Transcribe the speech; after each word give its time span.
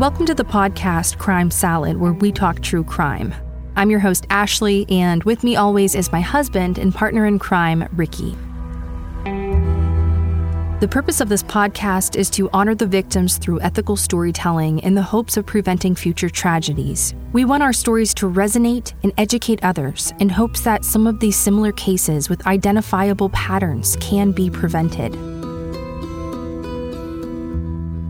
Welcome 0.00 0.24
to 0.24 0.34
the 0.34 0.44
podcast 0.44 1.18
Crime 1.18 1.50
Salad, 1.50 1.98
where 1.98 2.14
we 2.14 2.32
talk 2.32 2.62
true 2.62 2.82
crime. 2.82 3.34
I'm 3.76 3.90
your 3.90 4.00
host, 4.00 4.26
Ashley, 4.30 4.86
and 4.88 5.22
with 5.24 5.44
me 5.44 5.56
always 5.56 5.94
is 5.94 6.10
my 6.10 6.22
husband 6.22 6.78
and 6.78 6.94
partner 6.94 7.26
in 7.26 7.38
crime, 7.38 7.86
Ricky. 7.92 8.30
The 10.80 10.88
purpose 10.90 11.20
of 11.20 11.28
this 11.28 11.42
podcast 11.42 12.16
is 12.16 12.30
to 12.30 12.48
honor 12.54 12.74
the 12.74 12.86
victims 12.86 13.36
through 13.36 13.60
ethical 13.60 13.94
storytelling 13.94 14.78
in 14.78 14.94
the 14.94 15.02
hopes 15.02 15.36
of 15.36 15.44
preventing 15.44 15.94
future 15.94 16.30
tragedies. 16.30 17.14
We 17.34 17.44
want 17.44 17.62
our 17.62 17.74
stories 17.74 18.14
to 18.14 18.30
resonate 18.30 18.94
and 19.02 19.12
educate 19.18 19.62
others 19.62 20.14
in 20.18 20.30
hopes 20.30 20.62
that 20.62 20.82
some 20.82 21.06
of 21.06 21.20
these 21.20 21.36
similar 21.36 21.72
cases 21.72 22.30
with 22.30 22.46
identifiable 22.46 23.28
patterns 23.28 23.98
can 24.00 24.32
be 24.32 24.48
prevented. 24.48 25.14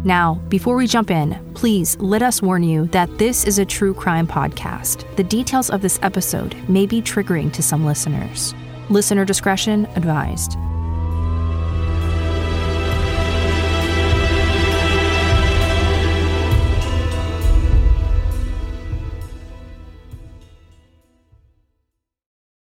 Now, 0.02 0.40
before 0.48 0.76
we 0.76 0.86
jump 0.86 1.10
in, 1.10 1.38
please 1.54 1.98
let 1.98 2.22
us 2.22 2.40
warn 2.40 2.62
you 2.62 2.86
that 2.86 3.18
this 3.18 3.44
is 3.44 3.58
a 3.58 3.66
true 3.66 3.92
crime 3.92 4.26
podcast. 4.26 5.04
The 5.16 5.24
details 5.24 5.68
of 5.68 5.82
this 5.82 5.98
episode 6.02 6.56
may 6.70 6.86
be 6.86 7.02
triggering 7.02 7.52
to 7.52 7.62
some 7.62 7.84
listeners. 7.84 8.54
Listener 8.88 9.26
discretion 9.26 9.84
advised. 9.96 10.56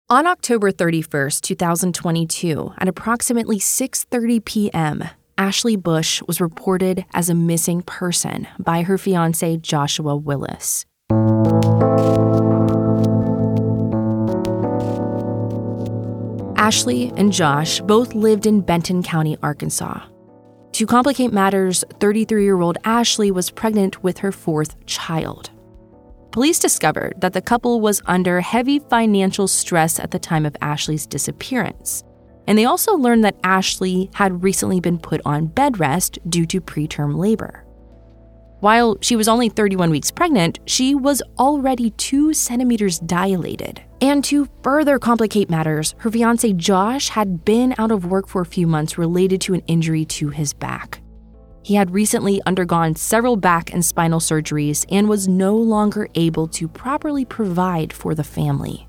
On 0.09 0.25
October 0.25 0.71
31st, 0.71 1.41
2022, 1.41 2.73
at 2.77 2.87
approximately 2.87 3.59
6:30 3.59 4.45
p.m., 4.45 5.03
Ashley 5.39 5.75
Bush 5.75 6.23
was 6.23 6.41
reported 6.41 7.05
as 7.13 7.29
a 7.29 7.35
missing 7.35 7.83
person 7.83 8.47
by 8.57 8.81
her 8.81 8.97
fiance 8.97 9.57
Joshua 9.57 10.15
Willis. 10.15 10.83
Ashley 16.57 17.13
and 17.15 17.31
Josh 17.31 17.79
both 17.81 18.15
lived 18.15 18.47
in 18.47 18.61
Benton 18.61 19.03
County, 19.03 19.37
Arkansas. 19.43 20.01
To 20.71 20.85
complicate 20.87 21.31
matters, 21.31 21.83
33 21.99 22.43
year 22.43 22.59
old 22.59 22.79
Ashley 22.83 23.29
was 23.29 23.51
pregnant 23.51 24.03
with 24.03 24.17
her 24.17 24.31
fourth 24.31 24.83
child. 24.87 25.51
Police 26.31 26.59
discovered 26.59 27.13
that 27.21 27.33
the 27.33 27.41
couple 27.41 27.79
was 27.79 28.01
under 28.07 28.41
heavy 28.41 28.79
financial 28.79 29.47
stress 29.47 29.99
at 29.99 30.09
the 30.09 30.19
time 30.19 30.47
of 30.47 30.57
Ashley's 30.61 31.05
disappearance. 31.05 32.03
And 32.47 32.57
they 32.57 32.65
also 32.65 32.95
learned 32.95 33.23
that 33.25 33.37
Ashley 33.43 34.09
had 34.13 34.43
recently 34.43 34.79
been 34.79 34.97
put 34.97 35.21
on 35.25 35.47
bed 35.47 35.79
rest 35.79 36.17
due 36.29 36.45
to 36.47 36.61
preterm 36.61 37.17
labor. 37.17 37.65
While 38.59 38.97
she 39.01 39.15
was 39.15 39.27
only 39.27 39.49
31 39.49 39.91
weeks 39.91 40.09
pregnant, 40.09 40.59
she 40.65 40.95
was 40.95 41.21
already 41.37 41.91
two 41.91 42.33
centimeters 42.33 42.97
dilated. 42.97 43.83
And 44.01 44.23
to 44.25 44.49
further 44.63 44.97
complicate 44.97 45.49
matters, 45.49 45.93
her 45.99 46.09
fiance 46.09 46.53
Josh 46.53 47.09
had 47.09 47.45
been 47.45 47.75
out 47.77 47.91
of 47.91 48.05
work 48.05 48.27
for 48.27 48.41
a 48.41 48.45
few 48.47 48.65
months 48.65 48.97
related 48.97 49.41
to 49.41 49.53
an 49.53 49.61
injury 49.67 50.05
to 50.05 50.29
his 50.29 50.53
back. 50.53 51.01
He 51.63 51.75
had 51.75 51.91
recently 51.91 52.41
undergone 52.45 52.95
several 52.95 53.35
back 53.35 53.73
and 53.73 53.85
spinal 53.85 54.19
surgeries 54.19 54.85
and 54.89 55.07
was 55.07 55.27
no 55.27 55.55
longer 55.55 56.07
able 56.15 56.47
to 56.47 56.67
properly 56.67 57.25
provide 57.25 57.93
for 57.93 58.15
the 58.15 58.23
family. 58.23 58.86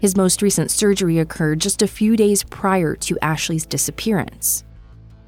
His 0.00 0.16
most 0.16 0.40
recent 0.40 0.70
surgery 0.70 1.18
occurred 1.18 1.60
just 1.60 1.82
a 1.82 1.86
few 1.86 2.16
days 2.16 2.42
prior 2.42 2.96
to 2.96 3.18
Ashley's 3.20 3.66
disappearance. 3.66 4.64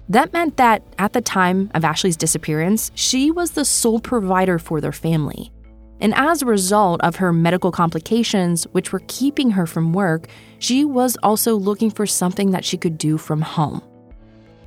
That 0.09 0.33
meant 0.33 0.57
that 0.57 0.83
at 0.99 1.13
the 1.13 1.21
time 1.21 1.71
of 1.75 1.85
Ashley's 1.85 2.17
disappearance, 2.17 2.91
she 2.95 3.31
was 3.31 3.53
the 3.53 3.65
sole 3.65 4.01
provider 4.01 4.59
for 4.59 4.81
their 4.81 4.93
family. 4.93 5.53
And 6.01 6.15
as 6.15 6.43
a 6.43 6.47
result 6.47 7.01
of 7.03 7.17
her 7.17 7.33
medical 7.33 7.71
complications, 7.71 8.65
which 8.73 8.93
were 8.93 9.03
keeping 9.07 9.53
her 9.53 9.67
from 9.67 9.93
work, 9.93 10.27
she 10.59 10.85
was 10.85 11.17
also 11.23 11.55
looking 11.55 11.91
for 11.91 12.07
something 12.07 12.51
that 12.51 12.65
she 12.65 12.77
could 12.77 12.99
do 12.99 13.19
from 13.19 13.41
home. 13.41 13.83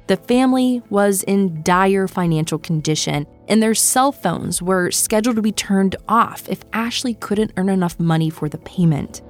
The 0.08 0.18
family 0.18 0.84
was 0.90 1.24
in 1.24 1.64
dire 1.64 2.08
financial 2.08 2.60
condition, 2.60 3.26
and 3.48 3.62
their 3.62 3.74
cell 3.74 4.12
phones 4.12 4.62
were 4.62 4.92
scheduled 4.92 5.36
to 5.36 5.42
be 5.42 5.52
turned 5.52 5.96
off 6.08 6.48
if 6.48 6.64
Ashley 6.74 7.16
couldn't 7.16 7.54
earn 7.58 7.70
enough 7.70 8.00
money 8.00 8.30
for 8.30 8.48
the 8.48 8.60
payment. 8.60 9.22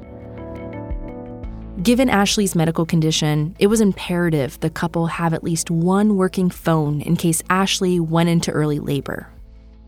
Given 1.84 2.10
Ashley's 2.10 2.56
medical 2.56 2.86
condition, 2.86 3.54
it 3.60 3.68
was 3.68 3.82
imperative 3.82 4.58
the 4.62 4.70
couple 4.70 5.08
have 5.08 5.34
at 5.34 5.44
least 5.44 5.70
one 5.70 6.16
working 6.16 6.50
phone 6.50 7.02
in 7.02 7.18
case 7.18 7.44
Ashley 7.50 8.00
went 8.00 8.30
into 8.30 8.50
early 8.52 8.80
labor. 8.80 9.30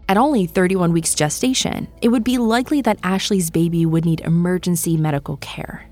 At 0.10 0.18
only 0.18 0.48
31 0.48 0.92
weeks 0.92 1.16
gestation, 1.16 1.88
it 2.02 2.10
would 2.10 2.26
be 2.26 2.38
likely 2.38 2.82
that 2.82 3.00
Ashley's 3.04 3.50
baby 3.50 3.86
would 3.86 4.04
need 4.04 4.20
emergency 4.22 4.98
medical 4.98 5.38
care. 5.38 5.90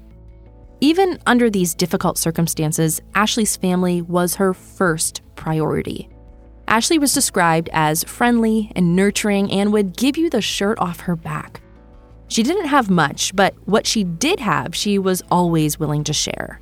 Even 0.81 1.17
under 1.25 1.49
these 1.49 1.73
difficult 1.73 2.17
circumstances, 2.17 3.01
Ashley's 3.13 3.55
family 3.55 4.01
was 4.01 4.35
her 4.35 4.53
first 4.53 5.21
priority. 5.35 6.09
Ashley 6.67 6.99
was 6.99 7.13
described 7.13 7.69
as 7.71 8.03
friendly 8.03 8.69
and 8.75 8.97
nurturing 8.97 9.49
and 9.49 9.71
would 9.71 9.95
give 9.95 10.17
you 10.17 10.29
the 10.29 10.41
shirt 10.41 10.77
off 10.77 10.99
her 11.01 11.15
back. 11.15 11.61
She 12.27 12.43
didn't 12.43 12.67
have 12.67 12.89
much, 12.89 13.35
but 13.35 13.55
what 13.65 13.85
she 13.85 14.03
did 14.03 14.39
have, 14.39 14.75
she 14.75 14.97
was 14.97 15.21
always 15.29 15.79
willing 15.79 16.03
to 16.05 16.13
share. 16.13 16.59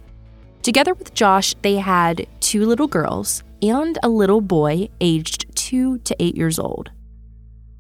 Together 0.62 0.94
with 0.94 1.14
Josh, 1.14 1.56
they 1.62 1.76
had 1.76 2.28
two 2.40 2.66
little 2.66 2.88
girls 2.88 3.44
and 3.62 3.98
a 4.04 4.10
little 4.10 4.42
boy 4.42 4.90
aged 5.02 5.54
two 5.56 5.98
to 6.00 6.16
eight 6.20 6.36
years 6.36 6.60
old. 6.60 6.92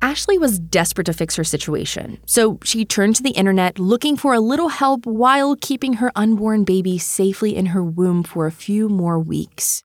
Ashley 0.02 0.38
was 0.38 0.60
desperate 0.60 1.06
to 1.06 1.14
fix 1.14 1.38
her 1.38 1.46
situation, 1.46 2.20
so 2.26 2.60
she 2.62 2.84
turned 2.84 3.16
to 3.16 3.24
the 3.24 3.32
internet 3.32 3.80
looking 3.80 4.18
for 4.18 4.34
a 4.34 4.42
little 4.42 4.68
help 4.68 5.06
while 5.06 5.56
keeping 5.56 5.94
her 5.94 6.12
unborn 6.14 6.66
baby 6.66 6.98
safely 6.98 7.56
in 7.56 7.68
her 7.68 7.82
womb 7.82 8.24
for 8.24 8.46
a 8.46 8.52
few 8.52 8.90
more 8.90 9.18
weeks. 9.18 9.82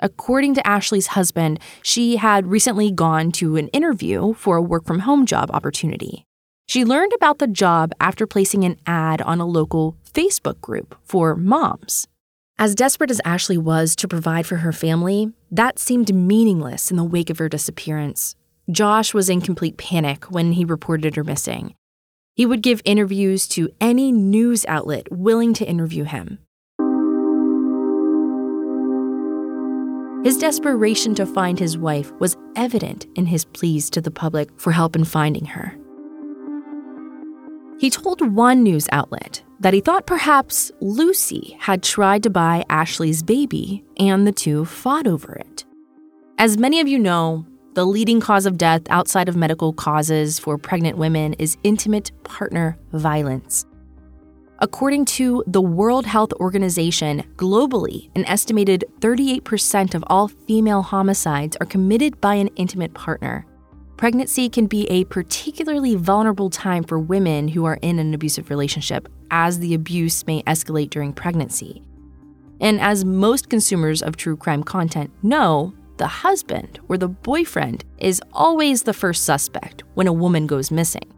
According 0.00 0.54
to 0.54 0.66
Ashley's 0.66 1.08
husband, 1.08 1.60
she 1.82 2.16
had 2.16 2.46
recently 2.46 2.90
gone 2.90 3.32
to 3.32 3.56
an 3.56 3.68
interview 3.68 4.32
for 4.32 4.56
a 4.56 4.62
work 4.62 4.86
from 4.86 5.00
home 5.00 5.26
job 5.26 5.50
opportunity. 5.52 6.24
She 6.70 6.84
learned 6.84 7.12
about 7.16 7.40
the 7.40 7.48
job 7.48 7.90
after 7.98 8.28
placing 8.28 8.62
an 8.62 8.76
ad 8.86 9.20
on 9.22 9.40
a 9.40 9.44
local 9.44 9.96
Facebook 10.04 10.60
group 10.60 10.94
for 11.02 11.34
moms. 11.34 12.06
As 12.60 12.76
desperate 12.76 13.10
as 13.10 13.20
Ashley 13.24 13.58
was 13.58 13.96
to 13.96 14.06
provide 14.06 14.46
for 14.46 14.58
her 14.58 14.70
family, 14.70 15.32
that 15.50 15.80
seemed 15.80 16.14
meaningless 16.14 16.88
in 16.88 16.96
the 16.96 17.02
wake 17.02 17.28
of 17.28 17.38
her 17.38 17.48
disappearance. 17.48 18.36
Josh 18.70 19.12
was 19.12 19.28
in 19.28 19.40
complete 19.40 19.78
panic 19.78 20.26
when 20.30 20.52
he 20.52 20.64
reported 20.64 21.16
her 21.16 21.24
missing. 21.24 21.74
He 22.36 22.46
would 22.46 22.62
give 22.62 22.82
interviews 22.84 23.48
to 23.48 23.70
any 23.80 24.12
news 24.12 24.64
outlet 24.66 25.10
willing 25.10 25.52
to 25.54 25.68
interview 25.68 26.04
him. 26.04 26.38
His 30.22 30.38
desperation 30.38 31.16
to 31.16 31.26
find 31.26 31.58
his 31.58 31.76
wife 31.76 32.12
was 32.20 32.36
evident 32.54 33.08
in 33.16 33.26
his 33.26 33.44
pleas 33.44 33.90
to 33.90 34.00
the 34.00 34.12
public 34.12 34.50
for 34.56 34.70
help 34.70 34.94
in 34.94 35.04
finding 35.04 35.46
her. 35.46 35.76
He 37.80 37.88
told 37.88 38.20
one 38.20 38.62
news 38.62 38.90
outlet 38.92 39.42
that 39.60 39.72
he 39.72 39.80
thought 39.80 40.04
perhaps 40.04 40.70
Lucy 40.82 41.56
had 41.60 41.82
tried 41.82 42.22
to 42.24 42.28
buy 42.28 42.62
Ashley's 42.68 43.22
baby 43.22 43.82
and 43.98 44.26
the 44.26 44.32
two 44.32 44.66
fought 44.66 45.06
over 45.06 45.32
it. 45.32 45.64
As 46.36 46.58
many 46.58 46.80
of 46.80 46.88
you 46.88 46.98
know, 46.98 47.46
the 47.72 47.86
leading 47.86 48.20
cause 48.20 48.44
of 48.44 48.58
death 48.58 48.82
outside 48.90 49.30
of 49.30 49.36
medical 49.36 49.72
causes 49.72 50.38
for 50.38 50.58
pregnant 50.58 50.98
women 50.98 51.32
is 51.38 51.56
intimate 51.62 52.12
partner 52.22 52.78
violence. 52.92 53.64
According 54.58 55.06
to 55.16 55.42
the 55.46 55.62
World 55.62 56.04
Health 56.04 56.34
Organization, 56.34 57.22
globally, 57.36 58.10
an 58.14 58.26
estimated 58.26 58.84
38% 59.00 59.94
of 59.94 60.04
all 60.08 60.28
female 60.28 60.82
homicides 60.82 61.56
are 61.62 61.66
committed 61.66 62.20
by 62.20 62.34
an 62.34 62.48
intimate 62.56 62.92
partner. 62.92 63.46
Pregnancy 64.00 64.48
can 64.48 64.64
be 64.64 64.86
a 64.86 65.04
particularly 65.04 65.94
vulnerable 65.94 66.48
time 66.48 66.84
for 66.84 66.98
women 66.98 67.48
who 67.48 67.66
are 67.66 67.78
in 67.82 67.98
an 67.98 68.14
abusive 68.14 68.48
relationship, 68.48 69.10
as 69.30 69.58
the 69.58 69.74
abuse 69.74 70.26
may 70.26 70.42
escalate 70.44 70.88
during 70.88 71.12
pregnancy. 71.12 71.82
And 72.62 72.80
as 72.80 73.04
most 73.04 73.50
consumers 73.50 74.00
of 74.00 74.16
true 74.16 74.38
crime 74.38 74.62
content 74.62 75.10
know, 75.22 75.74
the 75.98 76.06
husband 76.06 76.80
or 76.88 76.96
the 76.96 77.08
boyfriend 77.08 77.84
is 77.98 78.22
always 78.32 78.84
the 78.84 78.94
first 78.94 79.24
suspect 79.24 79.82
when 79.92 80.06
a 80.06 80.14
woman 80.14 80.46
goes 80.46 80.70
missing. 80.70 81.12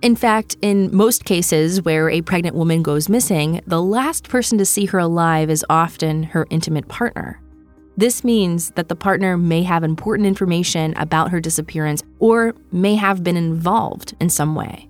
In 0.00 0.14
fact, 0.14 0.56
in 0.62 0.94
most 0.94 1.24
cases 1.24 1.82
where 1.82 2.08
a 2.10 2.22
pregnant 2.22 2.54
woman 2.54 2.84
goes 2.84 3.08
missing, 3.08 3.60
the 3.66 3.82
last 3.82 4.28
person 4.28 4.56
to 4.58 4.64
see 4.64 4.84
her 4.84 5.00
alive 5.00 5.50
is 5.50 5.66
often 5.68 6.22
her 6.22 6.46
intimate 6.48 6.86
partner. 6.86 7.40
This 8.00 8.24
means 8.24 8.70
that 8.76 8.88
the 8.88 8.96
partner 8.96 9.36
may 9.36 9.62
have 9.62 9.84
important 9.84 10.26
information 10.26 10.94
about 10.96 11.30
her 11.32 11.38
disappearance 11.38 12.02
or 12.18 12.54
may 12.72 12.94
have 12.94 13.22
been 13.22 13.36
involved 13.36 14.14
in 14.18 14.30
some 14.30 14.54
way. 14.54 14.88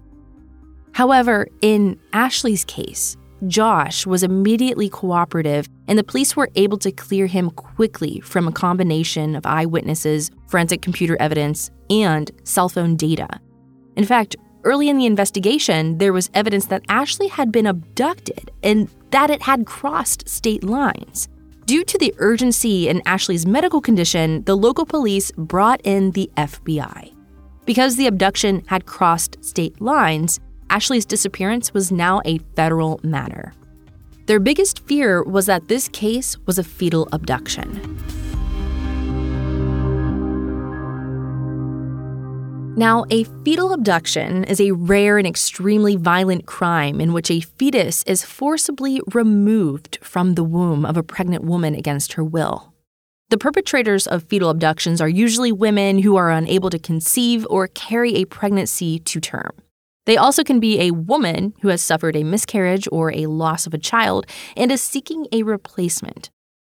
However, 0.92 1.48
in 1.60 1.98
Ashley's 2.12 2.64
case, 2.64 3.16
Josh 3.48 4.06
was 4.06 4.22
immediately 4.22 4.88
cooperative, 4.88 5.66
and 5.88 5.98
the 5.98 6.04
police 6.04 6.36
were 6.36 6.50
able 6.54 6.78
to 6.78 6.92
clear 6.92 7.26
him 7.26 7.50
quickly 7.50 8.20
from 8.20 8.46
a 8.46 8.52
combination 8.52 9.34
of 9.34 9.44
eyewitnesses, 9.44 10.30
forensic 10.46 10.80
computer 10.80 11.16
evidence, 11.18 11.72
and 11.90 12.30
cell 12.44 12.68
phone 12.68 12.94
data. 12.94 13.40
In 13.96 14.04
fact, 14.04 14.36
early 14.62 14.88
in 14.88 14.98
the 14.98 15.06
investigation, 15.06 15.98
there 15.98 16.12
was 16.12 16.30
evidence 16.32 16.66
that 16.66 16.84
Ashley 16.88 17.26
had 17.26 17.50
been 17.50 17.66
abducted 17.66 18.52
and 18.62 18.88
that 19.10 19.30
it 19.30 19.42
had 19.42 19.66
crossed 19.66 20.28
state 20.28 20.62
lines. 20.62 21.28
Due 21.70 21.84
to 21.84 21.99
the 21.99 22.12
urgency 22.19 22.88
in 22.88 23.00
Ashley's 23.06 23.46
medical 23.46 23.81
condition, 23.81 24.43
the 24.43 24.56
local 24.56 24.84
police 24.84 25.31
brought 25.37 25.81
in 25.84 26.11
the 26.11 26.28
FBI. 26.37 27.14
Because 27.64 27.94
the 27.94 28.08
abduction 28.08 28.64
had 28.67 28.87
crossed 28.87 29.37
state 29.44 29.81
lines, 29.81 30.40
Ashley's 30.69 31.06
disappearance 31.06 31.72
was 31.72 31.93
now 31.93 32.22
a 32.25 32.38
federal 32.56 32.99
matter. 33.05 33.52
Their 34.26 34.40
biggest 34.40 34.84
fear 34.88 35.22
was 35.22 35.46
that 35.46 35.69
this 35.69 35.87
case 35.90 36.37
was 36.44 36.58
a 36.58 36.64
fetal 36.64 37.08
abduction. 37.12 37.96
Now, 42.81 43.05
a 43.11 43.25
fetal 43.44 43.75
abduction 43.75 44.44
is 44.44 44.59
a 44.59 44.71
rare 44.71 45.19
and 45.19 45.27
extremely 45.27 45.97
violent 45.97 46.47
crime 46.47 46.99
in 46.99 47.12
which 47.12 47.31
a 47.31 47.43
fetus 47.43 48.03
is 48.05 48.25
forcibly 48.25 49.03
removed 49.12 49.99
from 50.00 50.32
the 50.32 50.43
womb 50.43 50.87
of 50.87 50.97
a 50.97 51.03
pregnant 51.03 51.44
woman 51.44 51.75
against 51.75 52.15
her 52.15 52.25
will. 52.25 52.73
The 53.29 53.37
perpetrators 53.37 54.06
of 54.06 54.23
fetal 54.23 54.49
abductions 54.49 55.03
are 55.03 55.11
usually 55.11 55.53
women 55.53 55.99
who 55.99 56.17
are 56.17 56.31
unable 56.31 56.71
to 56.71 56.79
conceive 56.79 57.47
or 57.50 57.69
carry 57.69 58.15
a 58.15 58.25
pregnancy 58.25 58.99
to 58.99 59.21
term. 59.21 59.53
They 60.06 60.17
also 60.17 60.43
can 60.43 60.59
be 60.59 60.81
a 60.81 60.93
woman 60.93 61.53
who 61.61 61.69
has 61.69 61.82
suffered 61.82 62.17
a 62.17 62.25
miscarriage 62.25 62.88
or 62.91 63.12
a 63.12 63.27
loss 63.27 63.67
of 63.67 63.75
a 63.75 63.79
child 63.79 64.25
and 64.56 64.73
is 64.73 64.81
seeking 64.81 65.27
a 65.32 65.43
replacement. 65.43 66.31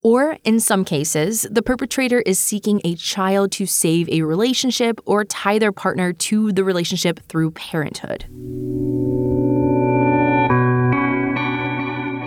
Or, 0.04 0.40
in 0.44 0.60
some 0.60 0.84
cases, 0.84 1.46
the 1.52 1.62
perpetrator 1.62 2.22
is 2.22 2.40
seeking 2.40 2.82
a 2.84 2.96
child 2.96 3.52
to 3.54 3.68
save 3.68 4.10
a 4.10 4.24
relationship 4.24 5.00
or 5.06 5.24
tie 5.24 5.60
their 5.60 5.72
partner 5.72 6.12
to 6.12 6.52
the 6.52 6.64
relationship 6.64 7.20
through 7.28 7.52
parenthood. 7.52 8.26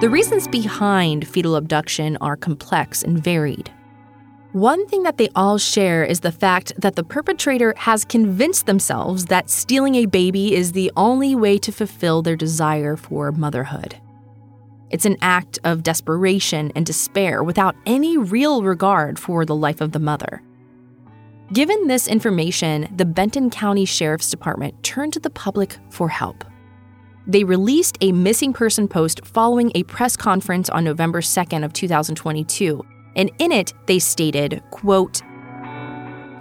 The 0.00 0.08
reasons 0.08 0.46
behind 0.46 1.26
fetal 1.26 1.56
abduction 1.56 2.16
are 2.20 2.36
complex 2.36 3.02
and 3.02 3.22
varied. 3.22 3.72
One 4.52 4.86
thing 4.86 5.02
that 5.02 5.16
they 5.16 5.30
all 5.34 5.58
share 5.58 6.04
is 6.04 6.20
the 6.20 6.30
fact 6.30 6.72
that 6.78 6.94
the 6.94 7.02
perpetrator 7.02 7.74
has 7.76 8.04
convinced 8.04 8.66
themselves 8.66 9.24
that 9.26 9.50
stealing 9.50 9.96
a 9.96 10.06
baby 10.06 10.54
is 10.54 10.72
the 10.72 10.92
only 10.96 11.34
way 11.34 11.58
to 11.58 11.72
fulfill 11.72 12.22
their 12.22 12.36
desire 12.36 12.96
for 12.96 13.32
motherhood. 13.32 13.96
It's 14.94 15.06
an 15.06 15.16
act 15.22 15.58
of 15.64 15.82
desperation 15.82 16.70
and 16.76 16.86
despair 16.86 17.42
without 17.42 17.74
any 17.84 18.16
real 18.16 18.62
regard 18.62 19.18
for 19.18 19.44
the 19.44 19.56
life 19.56 19.80
of 19.80 19.90
the 19.90 19.98
mother. 19.98 20.40
Given 21.52 21.88
this 21.88 22.06
information, 22.06 22.86
the 22.96 23.04
Benton 23.04 23.50
County 23.50 23.86
Sheriff's 23.86 24.30
Department 24.30 24.80
turned 24.84 25.12
to 25.14 25.18
the 25.18 25.30
public 25.30 25.78
for 25.90 26.08
help. 26.08 26.44
They 27.26 27.42
released 27.42 27.98
a 28.02 28.12
missing 28.12 28.52
person 28.52 28.86
post 28.86 29.26
following 29.26 29.72
a 29.74 29.82
press 29.82 30.16
conference 30.16 30.70
on 30.70 30.84
November 30.84 31.20
2nd 31.20 31.64
of 31.64 31.72
2022, 31.72 32.80
and 33.16 33.32
in 33.40 33.50
it 33.50 33.74
they 33.86 33.98
stated, 33.98 34.62
quote, 34.70 35.22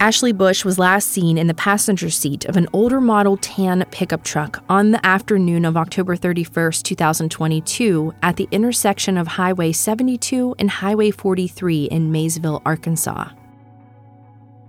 Ashley 0.04 0.34
Bush 0.34 0.66
was 0.66 0.78
last 0.78 1.08
seen 1.08 1.38
in 1.38 1.48
the 1.48 1.54
passenger 1.54 2.10
seat 2.10 2.44
of 2.44 2.58
an 2.58 2.68
older 2.74 3.00
model 3.00 3.38
tan 3.38 3.86
pickup 3.90 4.22
truck 4.26 4.62
on 4.68 4.92
the 4.92 5.06
afternoon 5.06 5.64
of 5.64 5.78
October 5.78 6.18
31, 6.18 6.74
2022, 6.84 8.14
at 8.22 8.36
the 8.36 8.50
intersection 8.52 9.18
of 9.18 9.28
Highway 9.28 9.72
72 9.72 10.56
and 10.60 10.70
Highway 10.70 11.10
43 11.10 11.86
in 11.86 12.12
Maysville, 12.12 12.62
Arkansas. 12.66 13.30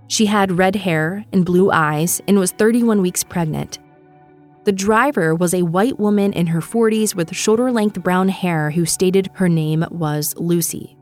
She 0.07 0.27
had 0.27 0.57
red 0.57 0.77
hair 0.77 1.25
and 1.33 1.45
blue 1.45 1.69
eyes 1.69 2.21
and 2.29 2.39
was 2.39 2.53
31 2.53 3.01
weeks 3.01 3.25
pregnant. 3.25 3.79
The 4.63 4.71
driver 4.71 5.35
was 5.35 5.53
a 5.53 5.63
white 5.63 5.99
woman 5.99 6.31
in 6.31 6.47
her 6.47 6.61
40s 6.61 7.13
with 7.13 7.35
shoulder 7.35 7.73
length 7.73 8.01
brown 8.01 8.29
hair 8.29 8.71
who 8.71 8.85
stated 8.85 9.29
her 9.33 9.49
name 9.49 9.83
was 9.91 10.33
Lucy. 10.37 10.94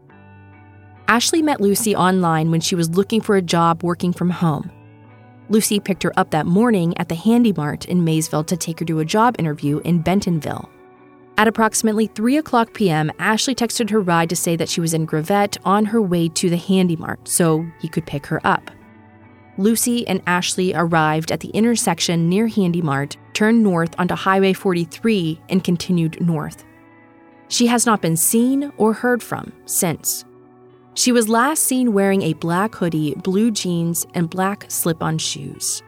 Ashley 1.08 1.42
met 1.42 1.62
Lucy 1.62 1.96
online 1.96 2.50
when 2.50 2.62
she 2.62 2.76
was 2.76 2.90
looking 2.92 3.22
for 3.22 3.36
a 3.36 3.42
job 3.42 3.84
working 3.84 4.14
from 4.14 4.30
home. 4.30 4.72
Lucy 5.50 5.80
picked 5.80 6.04
her 6.04 6.18
up 6.18 6.32
that 6.32 6.46
morning 6.46 6.98
at 6.98 7.10
the 7.10 7.16
Handy 7.16 7.52
Mart 7.52 7.86
in 7.86 8.04
Maysville 8.04 8.46
to 8.46 8.58
take 8.58 8.80
her 8.80 8.86
to 8.86 9.00
a 9.00 9.06
job 9.06 9.36
interview 9.38 9.80
in 9.80 10.02
Bentonville. 10.02 10.70
At 11.38 11.48
approximately 11.48 12.08
3 12.08 12.38
o'clock 12.38 12.74
p.m., 12.74 13.12
Ashley 13.20 13.54
texted 13.54 13.90
her 13.90 14.00
ride 14.00 14.30
to 14.30 14.36
say 14.36 14.56
that 14.56 14.70
she 14.70 14.82
was 14.82 14.94
in 14.94 15.06
Gravette 15.06 15.58
on 15.66 15.86
her 15.86 16.02
way 16.02 16.30
to 16.30 16.50
the 16.50 16.58
Handy 16.58 16.96
Mart 16.96 17.28
so 17.28 17.66
he 17.80 17.90
could 17.90 18.06
pick 18.06 18.26
her 18.28 18.40
up. 18.46 18.72
Lucy 19.58 20.08
and 20.08 20.22
Ashley 20.26 20.74
arrived 20.74 21.32
at 21.32 21.42
the 21.42 21.50
intersection 21.50 22.30
near 22.30 22.48
Handy 22.48 22.82
Mart, 22.82 23.18
turned 23.34 23.62
north 23.62 23.94
onto 24.00 24.16
Highway 24.16 24.54
43, 24.54 25.42
and 25.50 25.64
continued 25.64 26.22
north. 26.22 26.64
She 27.50 27.68
has 27.68 27.86
not 27.86 28.02
been 28.02 28.18
seen 28.18 28.72
or 28.78 28.94
heard 28.94 29.22
from 29.22 29.52
since. 29.66 30.26
She 30.96 31.12
was 31.12 31.28
last 31.28 31.64
seen 31.64 31.94
wearing 31.94 32.22
a 32.22 32.34
black 32.34 32.76
hoodie, 32.76 33.16
blue 33.16 33.50
jeans, 33.50 34.06
and 34.14 34.30
black 34.30 34.66
slip 34.70 35.02
on 35.02 35.18
shoes. 35.18 35.82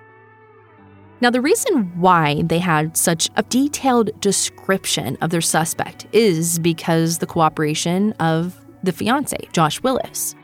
Now, 1.22 1.30
the 1.30 1.42
reason 1.42 1.92
why 2.00 2.42
they 2.44 2.60
had 2.60 2.98
such 2.98 3.30
a 3.36 3.44
detailed 3.44 4.20
description 4.20 5.18
of 5.22 5.30
their 5.30 5.42
suspect 5.42 6.08
is 6.12 6.60
because 6.60 7.20
the 7.20 7.28
cooperation 7.28 8.14
of 8.14 8.60
the 8.84 8.92
fiance, 8.92 9.38
Josh 9.54 9.82
Willis. 9.82 10.36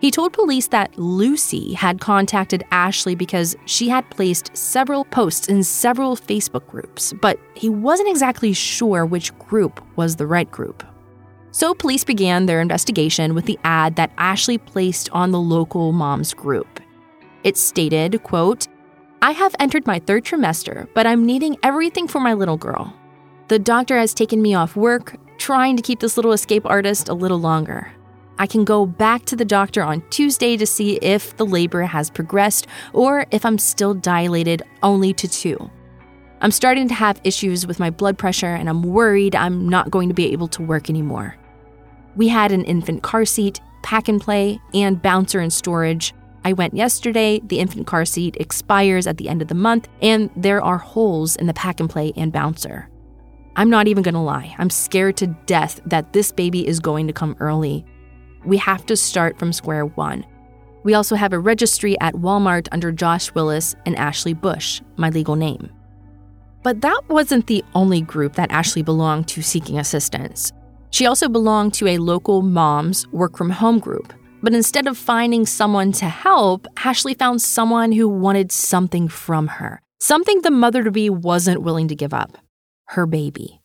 He 0.00 0.10
told 0.10 0.32
police 0.32 0.68
that 0.68 0.98
Lucy 0.98 1.74
had 1.74 2.00
contacted 2.00 2.64
Ashley 2.70 3.14
because 3.14 3.56
she 3.66 3.88
had 3.88 4.08
placed 4.10 4.56
several 4.56 5.04
posts 5.06 5.48
in 5.48 5.62
several 5.62 6.16
Facebook 6.16 6.66
groups, 6.66 7.12
but 7.22 7.38
he 7.54 7.68
wasn't 7.68 8.08
exactly 8.08 8.52
sure 8.52 9.06
which 9.06 9.36
group 9.38 9.80
was 9.96 10.16
the 10.16 10.26
right 10.26 10.50
group. 10.50 10.84
So 11.54 11.74
police 11.74 12.02
began 12.02 12.46
their 12.46 12.62
investigation 12.62 13.34
with 13.34 13.44
the 13.44 13.58
ad 13.62 13.96
that 13.96 14.10
Ashley 14.16 14.56
placed 14.56 15.10
on 15.10 15.32
the 15.32 15.40
local 15.40 15.92
moms 15.92 16.32
group. 16.32 16.80
It 17.44 17.58
stated, 17.58 18.22
quote, 18.22 18.68
I 19.20 19.32
have 19.32 19.54
entered 19.60 19.86
my 19.86 19.98
third 19.98 20.24
trimester, 20.24 20.88
but 20.94 21.06
I'm 21.06 21.26
needing 21.26 21.58
everything 21.62 22.08
for 22.08 22.20
my 22.20 22.32
little 22.32 22.56
girl. 22.56 22.94
The 23.48 23.58
doctor 23.58 23.98
has 23.98 24.14
taken 24.14 24.40
me 24.40 24.54
off 24.54 24.76
work, 24.76 25.16
trying 25.36 25.76
to 25.76 25.82
keep 25.82 26.00
this 26.00 26.16
little 26.16 26.32
escape 26.32 26.64
artist 26.64 27.10
a 27.10 27.14
little 27.14 27.38
longer. 27.38 27.92
I 28.38 28.46
can 28.46 28.64
go 28.64 28.86
back 28.86 29.26
to 29.26 29.36
the 29.36 29.44
doctor 29.44 29.82
on 29.82 30.02
Tuesday 30.08 30.56
to 30.56 30.66
see 30.66 30.96
if 30.96 31.36
the 31.36 31.44
labor 31.44 31.82
has 31.82 32.08
progressed 32.08 32.66
or 32.94 33.26
if 33.30 33.44
I'm 33.44 33.58
still 33.58 33.92
dilated 33.92 34.62
only 34.82 35.12
to 35.12 35.28
two. 35.28 35.70
I'm 36.40 36.50
starting 36.50 36.88
to 36.88 36.94
have 36.94 37.20
issues 37.22 37.66
with 37.66 37.78
my 37.78 37.90
blood 37.90 38.16
pressure 38.16 38.54
and 38.54 38.70
I'm 38.70 38.82
worried 38.82 39.36
I'm 39.36 39.68
not 39.68 39.90
going 39.90 40.08
to 40.08 40.14
be 40.14 40.32
able 40.32 40.48
to 40.48 40.62
work 40.62 40.88
anymore. 40.88 41.36
We 42.16 42.28
had 42.28 42.52
an 42.52 42.64
infant 42.64 43.02
car 43.02 43.24
seat, 43.24 43.60
pack 43.82 44.08
and 44.08 44.20
play, 44.20 44.60
and 44.74 45.00
bouncer 45.00 45.40
in 45.40 45.50
storage. 45.50 46.14
I 46.44 46.52
went 46.52 46.74
yesterday. 46.74 47.40
The 47.44 47.60
infant 47.60 47.86
car 47.86 48.04
seat 48.04 48.36
expires 48.38 49.06
at 49.06 49.16
the 49.16 49.28
end 49.28 49.42
of 49.42 49.48
the 49.48 49.54
month, 49.54 49.88
and 50.00 50.30
there 50.36 50.62
are 50.62 50.78
holes 50.78 51.36
in 51.36 51.46
the 51.46 51.54
pack 51.54 51.80
and 51.80 51.88
play 51.88 52.12
and 52.16 52.32
bouncer. 52.32 52.88
I'm 53.54 53.70
not 53.70 53.86
even 53.86 54.02
gonna 54.02 54.22
lie, 54.22 54.54
I'm 54.58 54.70
scared 54.70 55.16
to 55.18 55.26
death 55.26 55.80
that 55.84 56.12
this 56.12 56.32
baby 56.32 56.66
is 56.66 56.80
going 56.80 57.06
to 57.06 57.12
come 57.12 57.36
early. 57.38 57.84
We 58.44 58.56
have 58.56 58.86
to 58.86 58.96
start 58.96 59.38
from 59.38 59.52
square 59.52 59.86
one. 59.86 60.24
We 60.84 60.94
also 60.94 61.14
have 61.14 61.32
a 61.32 61.38
registry 61.38 61.98
at 62.00 62.14
Walmart 62.14 62.66
under 62.72 62.90
Josh 62.90 63.32
Willis 63.34 63.76
and 63.86 63.96
Ashley 63.96 64.34
Bush, 64.34 64.80
my 64.96 65.10
legal 65.10 65.36
name. 65.36 65.70
But 66.62 66.80
that 66.80 67.02
wasn't 67.08 67.46
the 67.46 67.64
only 67.74 68.00
group 68.00 68.34
that 68.34 68.50
Ashley 68.50 68.82
belonged 68.82 69.28
to 69.28 69.42
seeking 69.42 69.78
assistance. 69.78 70.52
She 70.92 71.06
also 71.06 71.28
belonged 71.28 71.74
to 71.74 71.88
a 71.88 71.98
local 71.98 72.42
mom's 72.42 73.08
work 73.08 73.36
from 73.36 73.50
home 73.50 73.78
group. 73.78 74.12
But 74.42 74.54
instead 74.54 74.86
of 74.86 74.98
finding 74.98 75.46
someone 75.46 75.92
to 75.92 76.04
help, 76.04 76.66
Ashley 76.84 77.14
found 77.14 77.40
someone 77.40 77.92
who 77.92 78.08
wanted 78.08 78.52
something 78.52 79.08
from 79.08 79.46
her, 79.46 79.80
something 80.00 80.42
the 80.42 80.50
mother 80.50 80.82
to 80.84 80.90
be 80.90 81.08
wasn't 81.08 81.62
willing 81.62 81.88
to 81.88 81.94
give 81.94 82.12
up 82.12 82.36
her 82.88 83.06
baby. 83.06 83.60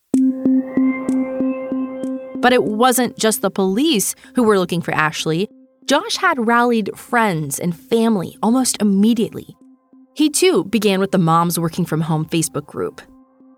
But 2.40 2.54
it 2.54 2.64
wasn't 2.64 3.18
just 3.18 3.42
the 3.42 3.52
police 3.52 4.16
who 4.36 4.44
were 4.44 4.60
looking 4.60 4.82
for 4.82 4.94
Ashley. 4.94 5.50
Josh 5.86 6.18
had 6.18 6.48
rallied 6.48 6.92
friends 6.96 7.60
and 7.60 7.78
family 7.78 8.38
almost 8.42 8.82
immediately. 8.82 9.58
He 10.14 10.30
too 10.30 10.64
began 10.66 11.00
with 11.00 11.12
the 11.12 11.18
Moms 11.18 11.60
Working 11.60 11.86
From 11.86 12.02
Home 12.02 12.26
Facebook 12.26 12.68
group. 12.68 13.02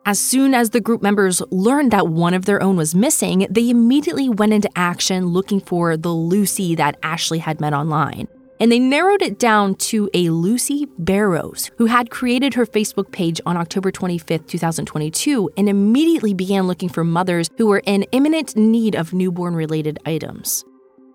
As 0.05 0.19
soon 0.19 0.53
as 0.53 0.71
the 0.71 0.81
group 0.81 1.01
members 1.01 1.41
learned 1.51 1.91
that 1.91 2.07
one 2.07 2.33
of 2.33 2.45
their 2.45 2.63
own 2.63 2.77
was 2.77 2.95
missing, 2.95 3.45
they 3.49 3.69
immediately 3.69 4.29
went 4.29 4.53
into 4.53 4.69
action 4.75 5.27
looking 5.27 5.59
for 5.59 5.97
the 5.97 6.09
Lucy 6.09 6.73
that 6.75 6.97
Ashley 7.03 7.39
had 7.39 7.59
met 7.61 7.73
online. 7.73 8.27
and 8.61 8.71
they 8.71 8.79
narrowed 8.79 9.21
it 9.21 9.39
down 9.39 9.73
to 9.75 10.09
a 10.13 10.29
Lucy 10.29 10.85
Barrows, 10.97 11.71
who 11.77 11.85
had 11.85 12.09
created 12.09 12.53
her 12.55 12.65
Facebook 12.65 13.09
page 13.11 13.39
on 13.45 13.55
October 13.55 13.89
25, 13.89 14.45
2022, 14.45 15.49
and 15.55 15.69
immediately 15.69 16.33
began 16.33 16.67
looking 16.67 16.89
for 16.89 17.05
mothers 17.05 17.49
who 17.57 17.67
were 17.67 17.81
in 17.85 18.03
imminent 18.11 18.57
need 18.57 18.95
of 18.95 19.13
newborn 19.13 19.55
related 19.55 19.97
items. 20.05 20.65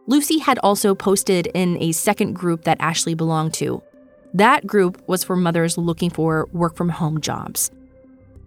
Lucy 0.06 0.38
had 0.38 0.58
also 0.60 0.94
posted 0.94 1.46
in 1.48 1.76
a 1.82 1.92
second 1.92 2.32
group 2.32 2.64
that 2.64 2.78
Ashley 2.80 3.14
belonged 3.14 3.52
to. 3.54 3.82
That 4.32 4.66
group 4.66 5.06
was 5.06 5.22
for 5.22 5.36
mothers 5.36 5.76
looking 5.76 6.08
for 6.08 6.48
work 6.52 6.76
from 6.76 6.88
home 6.88 7.20
jobs. 7.20 7.70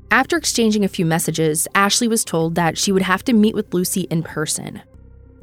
After 0.09 0.37
exchanging 0.37 0.85
a 0.85 0.87
few 0.87 1.05
messages, 1.05 1.67
Ashley 1.75 2.07
was 2.07 2.23
told 2.23 2.55
that 2.55 2.77
she 2.77 2.93
would 2.93 3.01
have 3.01 3.23
to 3.25 3.33
meet 3.33 3.55
with 3.55 3.73
Lucy 3.73 4.01
in 4.03 4.23
person. 4.23 4.81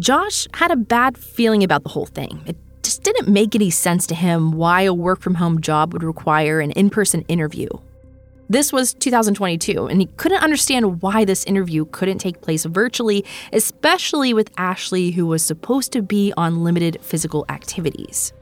Josh 0.01 0.49
had 0.55 0.71
a 0.71 0.77
bad 0.77 1.19
feeling 1.19 1.63
about 1.63 1.83
the 1.83 1.91
whole 1.91 2.07
thing. 2.07 2.43
It 2.47 2.57
just 2.83 3.03
didn't 3.03 3.29
make 3.29 3.55
any 3.55 3.69
sense 3.69 4.07
to 4.07 4.15
him 4.15 4.53
why 4.53 4.83
a 4.83 4.95
work 4.95 5.21
from 5.21 5.35
home 5.35 5.61
job 5.61 5.93
would 5.93 6.03
require 6.03 6.61
an 6.61 6.71
in 6.73 6.89
person 6.89 7.23
interview. 7.29 7.69
This 8.49 8.73
was 8.73 8.95
2022, 8.95 9.87
and 9.87 10.01
he 10.01 10.07
couldn't 10.17 10.43
understand 10.43 11.03
why 11.03 11.25
this 11.25 11.45
interview 11.45 11.85
couldn't 11.87 12.19
take 12.19 12.41
place 12.41 12.65
virtually, 12.65 13.25
especially 13.53 14.33
with 14.33 14.51
Ashley, 14.57 15.11
who 15.11 15.27
was 15.27 15.45
supposed 15.45 15.93
to 15.93 16.03
be 16.03 16.33
on 16.37 16.65
limited 16.65 16.99
physical 17.03 17.45
activities. 17.51 18.33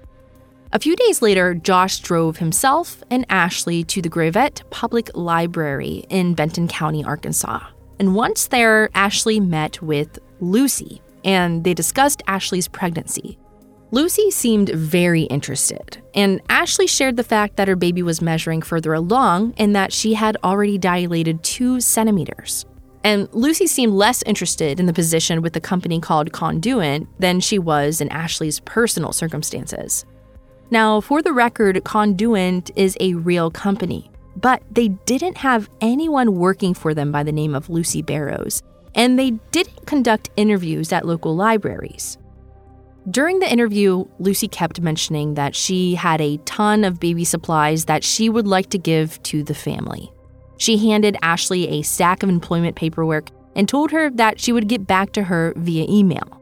A 0.74 0.78
few 0.78 0.96
days 0.96 1.20
later, 1.20 1.52
Josh 1.52 1.98
drove 1.98 2.38
himself 2.38 3.04
and 3.10 3.26
Ashley 3.28 3.84
to 3.84 4.00
the 4.00 4.08
Gravette 4.08 4.62
Public 4.70 5.10
Library 5.14 6.06
in 6.08 6.32
Benton 6.32 6.66
County, 6.66 7.04
Arkansas. 7.04 7.60
And 7.98 8.14
once 8.14 8.46
there, 8.46 8.88
Ashley 8.94 9.38
met 9.38 9.82
with 9.82 10.18
Lucy, 10.40 11.02
and 11.26 11.62
they 11.62 11.74
discussed 11.74 12.22
Ashley's 12.26 12.68
pregnancy. 12.68 13.38
Lucy 13.90 14.30
seemed 14.30 14.70
very 14.70 15.24
interested, 15.24 16.02
and 16.14 16.40
Ashley 16.48 16.86
shared 16.86 17.18
the 17.18 17.22
fact 17.22 17.56
that 17.56 17.68
her 17.68 17.76
baby 17.76 18.02
was 18.02 18.22
measuring 18.22 18.62
further 18.62 18.94
along 18.94 19.52
and 19.58 19.76
that 19.76 19.92
she 19.92 20.14
had 20.14 20.38
already 20.42 20.78
dilated 20.78 21.42
two 21.42 21.82
centimeters. 21.82 22.64
And 23.04 23.28
Lucy 23.32 23.66
seemed 23.66 23.92
less 23.92 24.22
interested 24.22 24.80
in 24.80 24.86
the 24.86 24.94
position 24.94 25.42
with 25.42 25.52
the 25.52 25.60
company 25.60 26.00
called 26.00 26.32
Conduent 26.32 27.08
than 27.20 27.40
she 27.40 27.58
was 27.58 28.00
in 28.00 28.08
Ashley's 28.08 28.60
personal 28.60 29.12
circumstances. 29.12 30.06
Now, 30.72 31.02
for 31.02 31.20
the 31.20 31.34
record, 31.34 31.84
Conduent 31.84 32.70
is 32.76 32.96
a 32.98 33.12
real 33.12 33.50
company, 33.50 34.10
but 34.36 34.62
they 34.70 34.88
didn't 34.88 35.36
have 35.36 35.68
anyone 35.82 36.36
working 36.36 36.72
for 36.72 36.94
them 36.94 37.12
by 37.12 37.24
the 37.24 37.30
name 37.30 37.54
of 37.54 37.68
Lucy 37.68 38.00
Barrows, 38.00 38.62
and 38.94 39.18
they 39.18 39.32
didn't 39.50 39.84
conduct 39.86 40.30
interviews 40.34 40.90
at 40.90 41.06
local 41.06 41.36
libraries. 41.36 42.16
During 43.10 43.38
the 43.38 43.52
interview, 43.52 44.06
Lucy 44.18 44.48
kept 44.48 44.80
mentioning 44.80 45.34
that 45.34 45.54
she 45.54 45.94
had 45.94 46.22
a 46.22 46.38
ton 46.38 46.84
of 46.84 46.98
baby 46.98 47.26
supplies 47.26 47.84
that 47.84 48.02
she 48.02 48.30
would 48.30 48.46
like 48.46 48.70
to 48.70 48.78
give 48.78 49.22
to 49.24 49.42
the 49.42 49.54
family. 49.54 50.10
She 50.56 50.78
handed 50.78 51.18
Ashley 51.20 51.68
a 51.68 51.82
stack 51.82 52.22
of 52.22 52.30
employment 52.30 52.76
paperwork 52.76 53.28
and 53.54 53.68
told 53.68 53.90
her 53.90 54.08
that 54.08 54.40
she 54.40 54.52
would 54.52 54.68
get 54.68 54.86
back 54.86 55.12
to 55.12 55.24
her 55.24 55.52
via 55.54 55.84
email. 55.86 56.41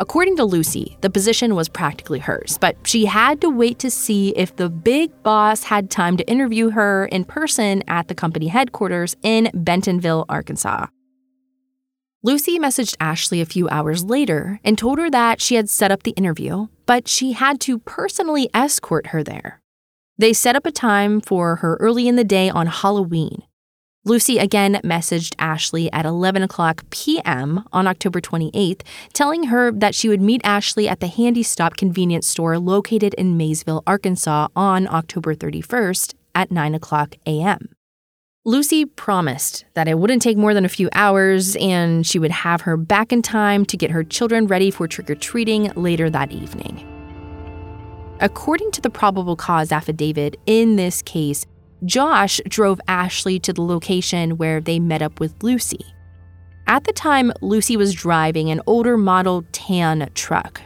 According 0.00 0.36
to 0.36 0.46
Lucy, 0.46 0.96
the 1.02 1.10
position 1.10 1.54
was 1.54 1.68
practically 1.68 2.20
hers, 2.20 2.56
but 2.58 2.74
she 2.84 3.04
had 3.04 3.42
to 3.42 3.50
wait 3.50 3.78
to 3.80 3.90
see 3.90 4.30
if 4.30 4.56
the 4.56 4.70
big 4.70 5.22
boss 5.22 5.64
had 5.64 5.90
time 5.90 6.16
to 6.16 6.26
interview 6.26 6.70
her 6.70 7.04
in 7.04 7.26
person 7.26 7.82
at 7.86 8.08
the 8.08 8.14
company 8.14 8.48
headquarters 8.48 9.14
in 9.22 9.50
Bentonville, 9.52 10.24
Arkansas. 10.26 10.86
Lucy 12.22 12.58
messaged 12.58 12.96
Ashley 12.98 13.42
a 13.42 13.46
few 13.46 13.68
hours 13.68 14.02
later 14.02 14.58
and 14.64 14.78
told 14.78 14.98
her 14.98 15.10
that 15.10 15.42
she 15.42 15.56
had 15.56 15.68
set 15.68 15.92
up 15.92 16.04
the 16.04 16.12
interview, 16.12 16.68
but 16.86 17.06
she 17.06 17.32
had 17.32 17.60
to 17.60 17.78
personally 17.80 18.48
escort 18.54 19.08
her 19.08 19.22
there. 19.22 19.60
They 20.16 20.32
set 20.32 20.56
up 20.56 20.64
a 20.64 20.72
time 20.72 21.20
for 21.20 21.56
her 21.56 21.76
early 21.78 22.08
in 22.08 22.16
the 22.16 22.24
day 22.24 22.48
on 22.48 22.68
Halloween. 22.68 23.42
Lucy 24.06 24.38
again 24.38 24.80
messaged 24.82 25.34
Ashley 25.38 25.92
at 25.92 26.06
11 26.06 26.42
o'clock 26.42 26.84
p.m. 26.88 27.64
on 27.70 27.86
October 27.86 28.18
28th, 28.18 28.80
telling 29.12 29.44
her 29.44 29.70
that 29.70 29.94
she 29.94 30.08
would 30.08 30.22
meet 30.22 30.40
Ashley 30.42 30.88
at 30.88 31.00
the 31.00 31.06
Handy 31.06 31.42
Stop 31.42 31.76
convenience 31.76 32.26
store 32.26 32.58
located 32.58 33.12
in 33.14 33.36
Maysville, 33.36 33.82
Arkansas 33.86 34.48
on 34.56 34.86
October 34.86 35.34
31st 35.34 36.14
at 36.34 36.50
9 36.50 36.74
o'clock 36.74 37.14
a.m. 37.26 37.68
Lucy 38.46 38.86
promised 38.86 39.66
that 39.74 39.86
it 39.86 39.98
wouldn't 39.98 40.22
take 40.22 40.38
more 40.38 40.54
than 40.54 40.64
a 40.64 40.70
few 40.70 40.88
hours 40.94 41.54
and 41.56 42.06
she 42.06 42.18
would 42.18 42.30
have 42.30 42.62
her 42.62 42.78
back 42.78 43.12
in 43.12 43.20
time 43.20 43.66
to 43.66 43.76
get 43.76 43.90
her 43.90 44.02
children 44.02 44.46
ready 44.46 44.70
for 44.70 44.88
trick 44.88 45.10
or 45.10 45.14
treating 45.14 45.70
later 45.74 46.08
that 46.08 46.32
evening. 46.32 46.86
According 48.20 48.70
to 48.72 48.80
the 48.80 48.88
probable 48.88 49.36
cause 49.36 49.70
affidavit 49.70 50.36
in 50.46 50.76
this 50.76 51.02
case, 51.02 51.44
Josh 51.84 52.40
drove 52.48 52.80
Ashley 52.86 53.38
to 53.40 53.52
the 53.52 53.62
location 53.62 54.36
where 54.36 54.60
they 54.60 54.78
met 54.78 55.02
up 55.02 55.18
with 55.18 55.42
Lucy. 55.42 55.84
At 56.66 56.84
the 56.84 56.92
time, 56.92 57.32
Lucy 57.40 57.76
was 57.76 57.94
driving 57.94 58.50
an 58.50 58.60
older 58.66 58.96
model 58.96 59.44
tan 59.52 60.10
truck. 60.14 60.60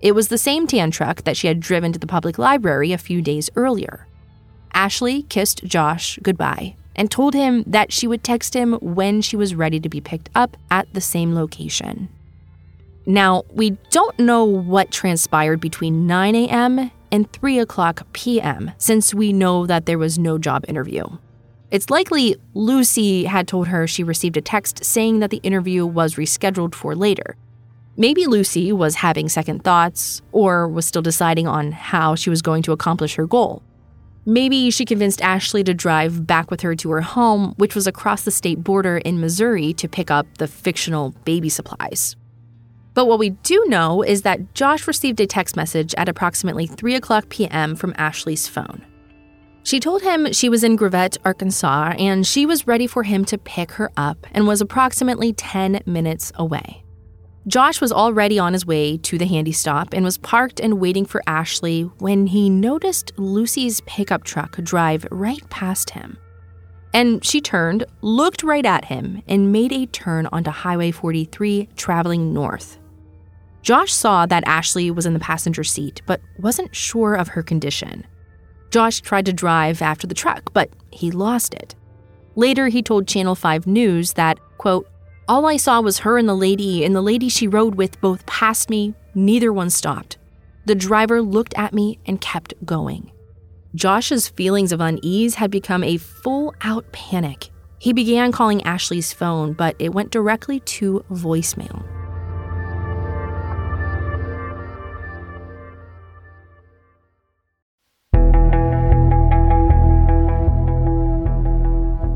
It 0.00 0.12
was 0.12 0.28
the 0.28 0.38
same 0.38 0.66
tan 0.66 0.90
truck 0.90 1.22
that 1.24 1.36
she 1.36 1.46
had 1.46 1.60
driven 1.60 1.92
to 1.92 1.98
the 1.98 2.06
public 2.06 2.38
library 2.38 2.92
a 2.92 2.98
few 2.98 3.22
days 3.22 3.50
earlier. 3.56 4.06
Ashley 4.72 5.22
kissed 5.22 5.64
Josh 5.64 6.18
goodbye 6.22 6.76
and 6.96 7.10
told 7.10 7.34
him 7.34 7.62
that 7.66 7.92
she 7.92 8.06
would 8.06 8.24
text 8.24 8.54
him 8.54 8.74
when 8.74 9.20
she 9.20 9.36
was 9.36 9.54
ready 9.54 9.80
to 9.80 9.88
be 9.88 10.00
picked 10.00 10.30
up 10.34 10.56
at 10.70 10.92
the 10.92 11.00
same 11.00 11.34
location. 11.34 12.08
Now, 13.06 13.44
we 13.50 13.70
don't 13.90 14.18
know 14.18 14.44
what 14.44 14.90
transpired 14.90 15.60
between 15.60 16.06
9 16.06 16.34
a.m. 16.34 16.90
and 17.14 17.32
3 17.32 17.60
o'clock 17.60 18.04
p.m., 18.12 18.72
since 18.76 19.14
we 19.14 19.32
know 19.32 19.66
that 19.66 19.86
there 19.86 19.98
was 19.98 20.18
no 20.18 20.36
job 20.36 20.64
interview. 20.66 21.04
It's 21.70 21.88
likely 21.88 22.34
Lucy 22.54 23.22
had 23.24 23.46
told 23.46 23.68
her 23.68 23.86
she 23.86 24.02
received 24.02 24.36
a 24.36 24.40
text 24.40 24.84
saying 24.84 25.20
that 25.20 25.30
the 25.30 25.40
interview 25.44 25.86
was 25.86 26.16
rescheduled 26.16 26.74
for 26.74 26.96
later. 26.96 27.36
Maybe 27.96 28.26
Lucy 28.26 28.72
was 28.72 28.96
having 28.96 29.28
second 29.28 29.62
thoughts 29.62 30.22
or 30.32 30.66
was 30.66 30.86
still 30.86 31.02
deciding 31.02 31.46
on 31.46 31.70
how 31.70 32.16
she 32.16 32.30
was 32.30 32.42
going 32.42 32.64
to 32.64 32.72
accomplish 32.72 33.14
her 33.14 33.28
goal. 33.28 33.62
Maybe 34.26 34.72
she 34.72 34.84
convinced 34.84 35.22
Ashley 35.22 35.62
to 35.62 35.72
drive 35.72 36.26
back 36.26 36.50
with 36.50 36.62
her 36.62 36.74
to 36.74 36.90
her 36.90 37.02
home, 37.02 37.54
which 37.58 37.76
was 37.76 37.86
across 37.86 38.22
the 38.22 38.32
state 38.32 38.64
border 38.64 38.98
in 38.98 39.20
Missouri, 39.20 39.72
to 39.74 39.86
pick 39.86 40.10
up 40.10 40.26
the 40.38 40.48
fictional 40.48 41.10
baby 41.24 41.48
supplies. 41.48 42.16
But 42.94 43.06
what 43.06 43.18
we 43.18 43.30
do 43.30 43.64
know 43.66 44.02
is 44.02 44.22
that 44.22 44.54
Josh 44.54 44.86
received 44.86 45.20
a 45.20 45.26
text 45.26 45.56
message 45.56 45.94
at 45.98 46.08
approximately 46.08 46.66
3 46.66 46.94
o'clock 46.94 47.28
p.m. 47.28 47.74
from 47.74 47.92
Ashley's 47.98 48.48
phone. 48.48 48.86
She 49.64 49.80
told 49.80 50.02
him 50.02 50.32
she 50.32 50.48
was 50.48 50.62
in 50.62 50.76
Gravette, 50.76 51.16
Arkansas, 51.24 51.94
and 51.98 52.26
she 52.26 52.46
was 52.46 52.66
ready 52.66 52.86
for 52.86 53.02
him 53.02 53.24
to 53.24 53.38
pick 53.38 53.72
her 53.72 53.90
up 53.96 54.26
and 54.32 54.46
was 54.46 54.60
approximately 54.60 55.32
10 55.32 55.80
minutes 55.86 56.32
away. 56.36 56.84
Josh 57.46 57.80
was 57.80 57.92
already 57.92 58.38
on 58.38 58.52
his 58.52 58.64
way 58.64 58.96
to 58.98 59.18
the 59.18 59.26
handy 59.26 59.52
stop 59.52 59.92
and 59.92 60.04
was 60.04 60.18
parked 60.18 60.60
and 60.60 60.80
waiting 60.80 61.04
for 61.04 61.22
Ashley 61.26 61.82
when 61.98 62.26
he 62.26 62.48
noticed 62.48 63.12
Lucy's 63.16 63.80
pickup 63.82 64.24
truck 64.24 64.56
drive 64.58 65.06
right 65.10 65.46
past 65.50 65.90
him. 65.90 66.16
And 66.94 67.24
she 67.24 67.40
turned, 67.40 67.84
looked 68.02 68.42
right 68.42 68.64
at 68.64 68.84
him, 68.84 69.22
and 69.26 69.50
made 69.50 69.72
a 69.72 69.86
turn 69.86 70.26
onto 70.26 70.50
Highway 70.50 70.90
43, 70.90 71.70
traveling 71.76 72.32
north. 72.32 72.78
Josh 73.64 73.94
saw 73.94 74.26
that 74.26 74.46
Ashley 74.46 74.90
was 74.90 75.06
in 75.06 75.14
the 75.14 75.18
passenger 75.18 75.64
seat, 75.64 76.02
but 76.04 76.20
wasn't 76.38 76.76
sure 76.76 77.14
of 77.14 77.28
her 77.28 77.42
condition. 77.42 78.06
Josh 78.70 79.00
tried 79.00 79.24
to 79.24 79.32
drive 79.32 79.80
after 79.80 80.06
the 80.06 80.14
truck, 80.14 80.52
but 80.52 80.68
he 80.90 81.10
lost 81.10 81.54
it. 81.54 81.74
Later, 82.36 82.68
he 82.68 82.82
told 82.82 83.08
Channel 83.08 83.34
5 83.34 83.66
News 83.66 84.12
that, 84.12 84.38
quote, 84.58 84.86
all 85.26 85.46
I 85.46 85.56
saw 85.56 85.80
was 85.80 86.00
her 86.00 86.18
and 86.18 86.28
the 86.28 86.34
lady, 86.34 86.84
and 86.84 86.94
the 86.94 87.00
lady 87.00 87.30
she 87.30 87.48
rode 87.48 87.76
with 87.76 87.98
both 88.02 88.26
passed 88.26 88.68
me. 88.68 88.94
Neither 89.14 89.50
one 89.50 89.70
stopped. 89.70 90.18
The 90.66 90.74
driver 90.74 91.22
looked 91.22 91.54
at 91.56 91.72
me 91.72 91.98
and 92.04 92.20
kept 92.20 92.52
going. 92.66 93.12
Josh's 93.74 94.28
feelings 94.28 94.72
of 94.72 94.82
unease 94.82 95.36
had 95.36 95.50
become 95.50 95.82
a 95.82 95.96
full 95.96 96.54
out 96.60 96.92
panic. 96.92 97.48
He 97.78 97.94
began 97.94 98.30
calling 98.30 98.62
Ashley's 98.64 99.14
phone, 99.14 99.54
but 99.54 99.74
it 99.78 99.94
went 99.94 100.10
directly 100.10 100.60
to 100.60 101.02
voicemail. 101.10 101.93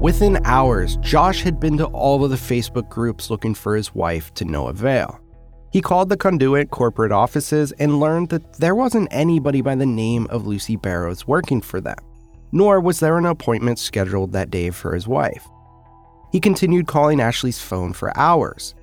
Within 0.00 0.38
hours, 0.44 0.96
Josh 0.98 1.42
had 1.42 1.58
been 1.58 1.76
to 1.78 1.86
all 1.86 2.22
of 2.22 2.30
the 2.30 2.36
Facebook 2.36 2.88
groups 2.88 3.30
looking 3.30 3.52
for 3.52 3.74
his 3.74 3.96
wife 3.96 4.32
to 4.34 4.44
no 4.44 4.68
avail. 4.68 5.18
He 5.72 5.80
called 5.80 6.08
the 6.08 6.16
Conduent 6.16 6.70
corporate 6.70 7.10
offices 7.10 7.72
and 7.80 7.98
learned 7.98 8.28
that 8.28 8.54
there 8.54 8.76
wasn't 8.76 9.08
anybody 9.10 9.60
by 9.60 9.74
the 9.74 9.84
name 9.84 10.28
of 10.30 10.46
Lucy 10.46 10.76
Barrows 10.76 11.26
working 11.26 11.60
for 11.60 11.80
them, 11.80 11.96
nor 12.52 12.80
was 12.80 13.00
there 13.00 13.18
an 13.18 13.26
appointment 13.26 13.80
scheduled 13.80 14.32
that 14.32 14.50
day 14.50 14.70
for 14.70 14.94
his 14.94 15.08
wife. 15.08 15.48
He 16.30 16.38
continued 16.38 16.86
calling 16.86 17.20
Ashley's 17.20 17.60
phone 17.60 17.92
for 17.92 18.16
hours. 18.16 18.76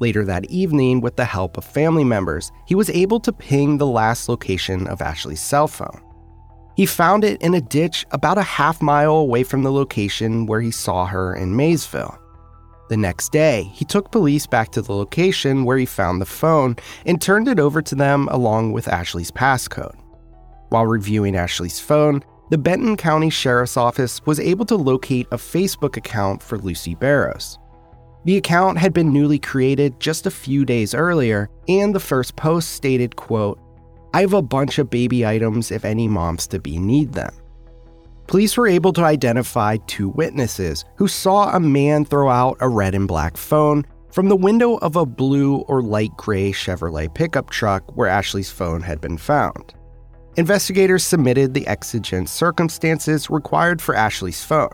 Later 0.00 0.24
that 0.24 0.50
evening, 0.50 1.00
with 1.00 1.14
the 1.14 1.24
help 1.24 1.58
of 1.58 1.64
family 1.64 2.04
members, 2.04 2.50
he 2.66 2.74
was 2.74 2.90
able 2.90 3.20
to 3.20 3.32
ping 3.32 3.78
the 3.78 3.86
last 3.86 4.28
location 4.28 4.88
of 4.88 5.00
Ashley's 5.00 5.40
cell 5.40 5.68
phone. 5.68 6.02
He 6.80 6.86
found 6.86 7.24
it 7.24 7.42
in 7.42 7.52
a 7.52 7.60
ditch 7.60 8.06
about 8.10 8.38
a 8.38 8.42
half 8.42 8.80
mile 8.80 9.16
away 9.16 9.42
from 9.42 9.62
the 9.62 9.70
location 9.70 10.46
where 10.46 10.62
he 10.62 10.70
saw 10.70 11.04
her 11.04 11.34
in 11.34 11.54
Maysville. 11.54 12.18
The 12.88 12.96
next 12.96 13.32
day, 13.32 13.64
he 13.74 13.84
took 13.84 14.10
police 14.10 14.46
back 14.46 14.70
to 14.70 14.80
the 14.80 14.94
location 14.94 15.64
where 15.64 15.76
he 15.76 15.84
found 15.84 16.22
the 16.22 16.24
phone 16.24 16.76
and 17.04 17.20
turned 17.20 17.48
it 17.48 17.60
over 17.60 17.82
to 17.82 17.94
them 17.94 18.28
along 18.30 18.72
with 18.72 18.88
Ashley's 18.88 19.30
passcode. 19.30 19.94
While 20.70 20.86
reviewing 20.86 21.36
Ashley's 21.36 21.78
phone, 21.78 22.22
the 22.48 22.56
Benton 22.56 22.96
County 22.96 23.28
Sheriff's 23.28 23.76
Office 23.76 24.24
was 24.24 24.40
able 24.40 24.64
to 24.64 24.76
locate 24.76 25.26
a 25.32 25.36
Facebook 25.36 25.98
account 25.98 26.42
for 26.42 26.56
Lucy 26.56 26.94
Barrows. 26.94 27.58
The 28.24 28.38
account 28.38 28.78
had 28.78 28.94
been 28.94 29.12
newly 29.12 29.38
created 29.38 30.00
just 30.00 30.24
a 30.24 30.30
few 30.30 30.64
days 30.64 30.94
earlier, 30.94 31.50
and 31.68 31.94
the 31.94 32.00
first 32.00 32.36
post 32.36 32.70
stated, 32.70 33.16
quote, 33.16 33.60
I 34.12 34.22
have 34.22 34.32
a 34.32 34.42
bunch 34.42 34.78
of 34.78 34.90
baby 34.90 35.24
items 35.24 35.70
if 35.70 35.84
any 35.84 36.08
moms 36.08 36.46
to 36.48 36.58
be 36.58 36.78
need 36.78 37.12
them. 37.12 37.32
Police 38.26 38.56
were 38.56 38.68
able 38.68 38.92
to 38.92 39.04
identify 39.04 39.76
two 39.86 40.08
witnesses 40.10 40.84
who 40.96 41.08
saw 41.08 41.50
a 41.50 41.60
man 41.60 42.04
throw 42.04 42.28
out 42.28 42.56
a 42.60 42.68
red 42.68 42.94
and 42.94 43.08
black 43.08 43.36
phone 43.36 43.84
from 44.12 44.28
the 44.28 44.36
window 44.36 44.76
of 44.78 44.96
a 44.96 45.06
blue 45.06 45.58
or 45.62 45.82
light 45.82 46.16
gray 46.16 46.52
Chevrolet 46.52 47.12
pickup 47.12 47.50
truck 47.50 47.96
where 47.96 48.08
Ashley's 48.08 48.50
phone 48.50 48.82
had 48.82 49.00
been 49.00 49.18
found. 49.18 49.74
Investigators 50.36 51.04
submitted 51.04 51.54
the 51.54 51.66
exigent 51.66 52.28
circumstances 52.28 53.30
required 53.30 53.82
for 53.82 53.94
Ashley's 53.94 54.44
phone. 54.44 54.70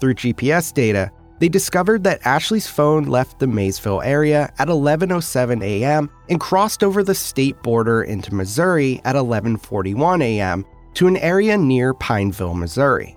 Through 0.00 0.14
GPS 0.14 0.72
data, 0.72 1.10
they 1.42 1.48
discovered 1.48 2.04
that 2.04 2.24
Ashley's 2.24 2.68
phone 2.68 3.04
left 3.04 3.40
the 3.40 3.48
Maysville 3.48 4.00
area 4.02 4.52
at 4.60 4.68
11:07 4.68 5.62
a.m. 5.62 6.08
and 6.28 6.38
crossed 6.38 6.84
over 6.84 7.02
the 7.02 7.16
state 7.16 7.60
border 7.62 8.04
into 8.04 8.32
Missouri 8.32 9.00
at 9.04 9.16
11:41 9.16 10.22
a.m 10.22 10.64
to 10.94 11.06
an 11.06 11.16
area 11.18 11.56
near 11.56 11.94
Pineville, 11.94 12.54
Missouri. 12.54 13.16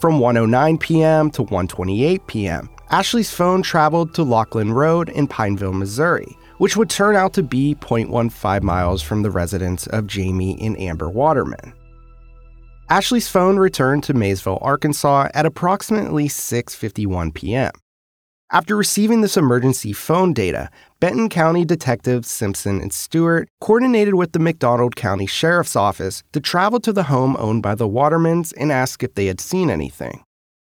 From 0.00 0.20
1:09 0.20 0.78
p.m. 0.78 1.30
to 1.32 1.44
1:28 1.44 2.26
p.m., 2.26 2.70
Ashley's 2.90 3.32
phone 3.32 3.62
traveled 3.62 4.14
to 4.14 4.22
Lockland 4.22 4.76
Road 4.76 5.08
in 5.08 5.26
Pineville, 5.26 5.72
Missouri, 5.72 6.36
which 6.58 6.76
would 6.76 6.88
turn 6.88 7.16
out 7.16 7.32
to 7.34 7.42
be 7.42 7.74
0.15 7.74 8.62
miles 8.62 9.02
from 9.02 9.22
the 9.22 9.30
residence 9.30 9.86
of 9.88 10.06
Jamie 10.06 10.58
and 10.60 10.78
Amber 10.80 11.10
Waterman. 11.10 11.72
Ashley's 12.90 13.28
phone 13.28 13.58
returned 13.58 14.02
to 14.04 14.14
Maysville, 14.14 14.58
Arkansas 14.62 15.28
at 15.34 15.44
approximately 15.44 16.26
6:51 16.26 17.34
p.m. 17.34 17.72
After 18.50 18.74
receiving 18.76 19.20
this 19.20 19.36
emergency 19.36 19.92
phone 19.92 20.32
data, 20.32 20.70
Benton 20.98 21.28
County 21.28 21.66
detectives 21.66 22.30
Simpson 22.30 22.80
and 22.80 22.90
Stewart 22.90 23.50
coordinated 23.60 24.14
with 24.14 24.32
the 24.32 24.38
McDonald 24.38 24.96
County 24.96 25.26
Sheriff's 25.26 25.76
Office 25.76 26.22
to 26.32 26.40
travel 26.40 26.80
to 26.80 26.94
the 26.94 27.02
home 27.04 27.36
owned 27.38 27.62
by 27.62 27.74
the 27.74 27.86
Watermans 27.86 28.54
and 28.56 28.72
ask 28.72 29.02
if 29.02 29.12
they 29.12 29.26
had 29.26 29.38
seen 29.38 29.68
anything. 29.68 30.24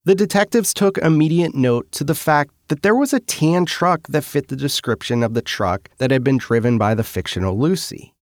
The 0.04 0.16
detectives 0.16 0.74
took 0.74 0.98
immediate 0.98 1.54
note 1.54 1.92
to 1.92 2.02
the 2.02 2.16
fact 2.16 2.50
that 2.66 2.82
there 2.82 2.96
was 2.96 3.12
a 3.12 3.20
tan 3.20 3.64
truck 3.64 4.08
that 4.08 4.24
fit 4.24 4.48
the 4.48 4.56
description 4.56 5.22
of 5.22 5.34
the 5.34 5.42
truck 5.42 5.88
that 5.98 6.10
had 6.10 6.24
been 6.24 6.38
driven 6.38 6.78
by 6.78 6.96
the 6.96 7.04
fictional 7.04 7.56
Lucy. 7.56 8.12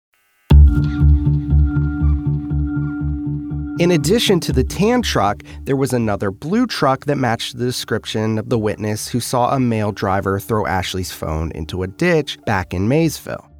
In 3.79 3.91
addition 3.91 4.41
to 4.41 4.55
the 4.55 4.65
tan 4.65 5.03
truck, 5.03 5.43
there 5.65 5.77
was 5.77 5.93
another 5.93 6.31
blue 6.31 6.67
truck 6.67 7.05
that 7.05 7.19
matched 7.19 7.59
the 7.59 7.67
description 7.67 8.39
of 8.39 8.49
the 8.49 8.59
witness 8.59 9.07
who 9.07 9.21
saw 9.21 9.55
a 9.55 9.61
male 9.61 9.93
driver 9.93 10.41
throw 10.41 10.65
Ashley's 10.65 11.13
phone 11.13 11.53
into 11.53 11.83
a 11.83 11.87
ditch 11.87 12.39
back 12.47 12.73
in 12.73 12.89
Maysville. 12.89 13.51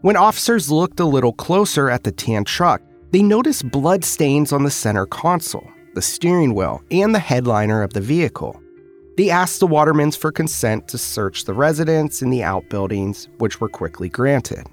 When 0.00 0.16
officers 0.16 0.70
looked 0.70 0.98
a 0.98 1.04
little 1.04 1.34
closer 1.34 1.90
at 1.90 2.04
the 2.04 2.12
tan 2.12 2.44
truck, 2.44 2.80
they 3.10 3.22
noticed 3.22 3.70
blood 3.70 4.02
stains 4.02 4.50
on 4.50 4.64
the 4.64 4.70
center 4.70 5.04
console, 5.04 5.68
the 5.94 6.00
steering 6.00 6.54
wheel, 6.54 6.82
and 6.90 7.14
the 7.14 7.18
headliner 7.18 7.82
of 7.82 7.92
the 7.92 8.00
vehicle. 8.00 8.58
They 9.18 9.28
asked 9.28 9.60
the 9.60 9.66
Watermans 9.66 10.16
for 10.16 10.32
consent 10.32 10.88
to 10.88 10.96
search 10.96 11.44
the 11.44 11.52
residence 11.52 12.22
and 12.22 12.32
the 12.32 12.42
outbuildings, 12.42 13.28
which 13.38 13.60
were 13.60 13.68
quickly 13.68 14.08
granted. 14.08 14.66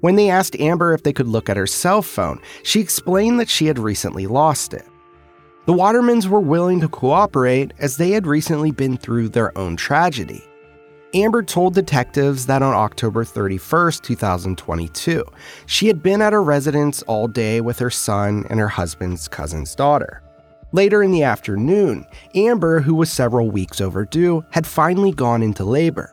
When 0.00 0.14
they 0.14 0.30
asked 0.30 0.58
Amber 0.60 0.94
if 0.94 1.02
they 1.02 1.12
could 1.12 1.26
look 1.26 1.48
at 1.48 1.56
her 1.56 1.66
cell 1.66 2.02
phone, 2.02 2.40
she 2.62 2.80
explained 2.80 3.40
that 3.40 3.48
she 3.48 3.66
had 3.66 3.78
recently 3.78 4.26
lost 4.26 4.72
it. 4.72 4.86
The 5.66 5.72
Watermans 5.74 6.28
were 6.28 6.40
willing 6.40 6.80
to 6.80 6.88
cooperate 6.88 7.74
as 7.78 7.96
they 7.96 8.10
had 8.12 8.26
recently 8.26 8.70
been 8.70 8.96
through 8.96 9.30
their 9.30 9.56
own 9.58 9.76
tragedy. 9.76 10.44
Amber 11.14 11.42
told 11.42 11.74
detectives 11.74 12.46
that 12.46 12.62
on 12.62 12.74
October 12.74 13.24
31st, 13.24 14.02
2022, 14.02 15.24
she 15.66 15.86
had 15.86 16.02
been 16.02 16.22
at 16.22 16.32
her 16.32 16.42
residence 16.42 17.02
all 17.02 17.26
day 17.26 17.60
with 17.60 17.78
her 17.78 17.90
son 17.90 18.44
and 18.50 18.60
her 18.60 18.68
husband's 18.68 19.26
cousin's 19.26 19.74
daughter. 19.74 20.22
Later 20.72 21.02
in 21.02 21.12
the 21.12 21.22
afternoon, 21.22 22.06
Amber, 22.34 22.80
who 22.80 22.94
was 22.94 23.10
several 23.10 23.50
weeks 23.50 23.80
overdue, 23.80 24.44
had 24.50 24.66
finally 24.66 25.12
gone 25.12 25.42
into 25.42 25.64
labor. 25.64 26.12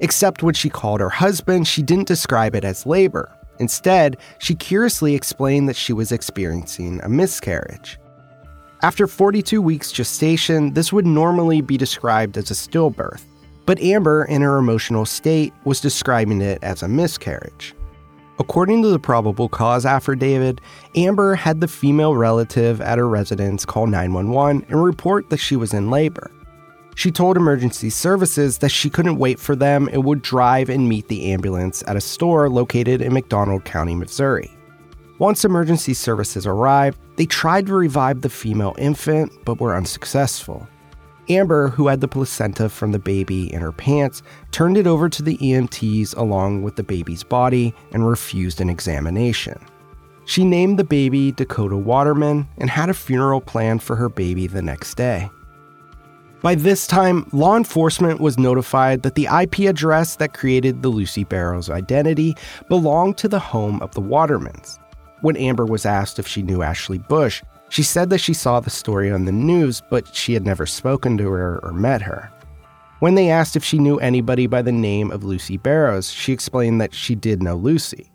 Except 0.00 0.42
when 0.42 0.54
she 0.54 0.70
called 0.70 1.00
her 1.00 1.08
husband, 1.08 1.66
she 1.66 1.82
didn't 1.82 2.08
describe 2.08 2.54
it 2.54 2.64
as 2.64 2.86
labor. 2.86 3.30
Instead, 3.58 4.16
she 4.38 4.54
curiously 4.54 5.14
explained 5.14 5.68
that 5.68 5.76
she 5.76 5.92
was 5.92 6.12
experiencing 6.12 7.00
a 7.02 7.08
miscarriage. 7.08 7.98
After 8.82 9.08
42 9.08 9.60
weeks 9.60 9.90
gestation, 9.90 10.74
this 10.74 10.92
would 10.92 11.06
normally 11.06 11.60
be 11.60 11.76
described 11.76 12.36
as 12.36 12.50
a 12.52 12.54
stillbirth, 12.54 13.24
but 13.66 13.80
Amber, 13.80 14.24
in 14.24 14.40
her 14.42 14.56
emotional 14.56 15.04
state, 15.04 15.52
was 15.64 15.80
describing 15.80 16.40
it 16.40 16.60
as 16.62 16.82
a 16.84 16.88
miscarriage. 16.88 17.74
According 18.38 18.82
to 18.82 18.88
the 18.88 19.00
probable 19.00 19.48
cause 19.48 19.84
affidavit, 19.84 20.60
Amber 20.94 21.34
had 21.34 21.60
the 21.60 21.66
female 21.66 22.14
relative 22.14 22.80
at 22.80 22.98
her 22.98 23.08
residence 23.08 23.64
call 23.64 23.88
911 23.88 24.64
and 24.68 24.84
report 24.84 25.28
that 25.30 25.38
she 25.38 25.56
was 25.56 25.74
in 25.74 25.90
labor. 25.90 26.30
She 26.98 27.12
told 27.12 27.36
emergency 27.36 27.90
services 27.90 28.58
that 28.58 28.70
she 28.70 28.90
couldn't 28.90 29.20
wait 29.20 29.38
for 29.38 29.54
them 29.54 29.88
and 29.92 30.02
would 30.02 30.20
drive 30.20 30.68
and 30.68 30.88
meet 30.88 31.06
the 31.06 31.30
ambulance 31.30 31.84
at 31.86 31.94
a 31.94 32.00
store 32.00 32.50
located 32.50 33.00
in 33.00 33.12
McDonald 33.12 33.64
County, 33.64 33.94
Missouri. 33.94 34.50
Once 35.20 35.44
emergency 35.44 35.94
services 35.94 36.44
arrived, 36.44 36.98
they 37.14 37.24
tried 37.24 37.66
to 37.66 37.74
revive 37.74 38.22
the 38.22 38.28
female 38.28 38.74
infant 38.78 39.30
but 39.44 39.60
were 39.60 39.76
unsuccessful. 39.76 40.66
Amber, 41.28 41.68
who 41.68 41.86
had 41.86 42.00
the 42.00 42.08
placenta 42.08 42.68
from 42.68 42.90
the 42.90 42.98
baby 42.98 43.52
in 43.52 43.60
her 43.60 43.70
pants, 43.70 44.20
turned 44.50 44.76
it 44.76 44.88
over 44.88 45.08
to 45.08 45.22
the 45.22 45.36
EMTs 45.36 46.16
along 46.16 46.64
with 46.64 46.74
the 46.74 46.82
baby's 46.82 47.22
body 47.22 47.72
and 47.92 48.08
refused 48.08 48.60
an 48.60 48.68
examination. 48.68 49.56
She 50.24 50.44
named 50.44 50.80
the 50.80 50.84
baby 50.84 51.30
Dakota 51.30 51.76
Waterman 51.76 52.48
and 52.56 52.68
had 52.68 52.90
a 52.90 52.94
funeral 52.94 53.40
planned 53.40 53.84
for 53.84 53.94
her 53.94 54.08
baby 54.08 54.48
the 54.48 54.62
next 54.62 54.96
day. 54.96 55.30
By 56.40 56.54
this 56.54 56.86
time, 56.86 57.28
law 57.32 57.56
enforcement 57.56 58.20
was 58.20 58.38
notified 58.38 59.02
that 59.02 59.16
the 59.16 59.26
IP 59.26 59.68
address 59.68 60.14
that 60.16 60.34
created 60.34 60.82
the 60.82 60.88
Lucy 60.88 61.24
Barrows 61.24 61.68
identity 61.68 62.36
belonged 62.68 63.18
to 63.18 63.28
the 63.28 63.40
home 63.40 63.82
of 63.82 63.92
the 63.94 64.00
Watermans. 64.00 64.78
When 65.22 65.36
Amber 65.36 65.66
was 65.66 65.84
asked 65.84 66.20
if 66.20 66.28
she 66.28 66.42
knew 66.42 66.62
Ashley 66.62 66.98
Bush, 66.98 67.42
she 67.70 67.82
said 67.82 68.10
that 68.10 68.20
she 68.20 68.34
saw 68.34 68.60
the 68.60 68.70
story 68.70 69.10
on 69.10 69.24
the 69.24 69.32
news, 69.32 69.82
but 69.90 70.14
she 70.14 70.32
had 70.32 70.46
never 70.46 70.64
spoken 70.64 71.18
to 71.18 71.28
her 71.28 71.58
or 71.64 71.72
met 71.72 72.02
her. 72.02 72.30
When 73.00 73.16
they 73.16 73.30
asked 73.30 73.56
if 73.56 73.64
she 73.64 73.78
knew 73.78 73.98
anybody 73.98 74.46
by 74.46 74.62
the 74.62 74.70
name 74.70 75.10
of 75.10 75.24
Lucy 75.24 75.56
Barrows, 75.56 76.08
she 76.08 76.32
explained 76.32 76.80
that 76.80 76.94
she 76.94 77.16
did 77.16 77.42
know 77.42 77.56
Lucy. 77.56 78.12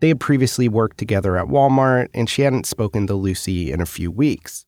They 0.00 0.08
had 0.08 0.20
previously 0.20 0.68
worked 0.68 0.96
together 0.96 1.36
at 1.36 1.48
Walmart, 1.48 2.08
and 2.14 2.28
she 2.28 2.40
hadn't 2.40 2.64
spoken 2.64 3.06
to 3.06 3.14
Lucy 3.14 3.70
in 3.70 3.82
a 3.82 3.86
few 3.86 4.10
weeks. 4.10 4.64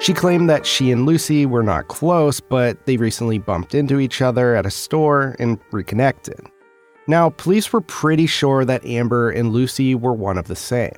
She 0.00 0.14
claimed 0.14 0.48
that 0.48 0.64
she 0.64 0.92
and 0.92 1.06
Lucy 1.06 1.44
were 1.44 1.64
not 1.64 1.88
close, 1.88 2.38
but 2.38 2.86
they 2.86 2.96
recently 2.96 3.38
bumped 3.38 3.74
into 3.74 3.98
each 3.98 4.22
other 4.22 4.54
at 4.54 4.64
a 4.64 4.70
store 4.70 5.34
and 5.40 5.58
reconnected. 5.72 6.40
Now, 7.08 7.30
police 7.30 7.72
were 7.72 7.80
pretty 7.80 8.26
sure 8.26 8.64
that 8.64 8.84
Amber 8.84 9.30
and 9.30 9.50
Lucy 9.50 9.94
were 9.96 10.12
one 10.12 10.38
of 10.38 10.46
the 10.46 10.54
same. 10.54 10.96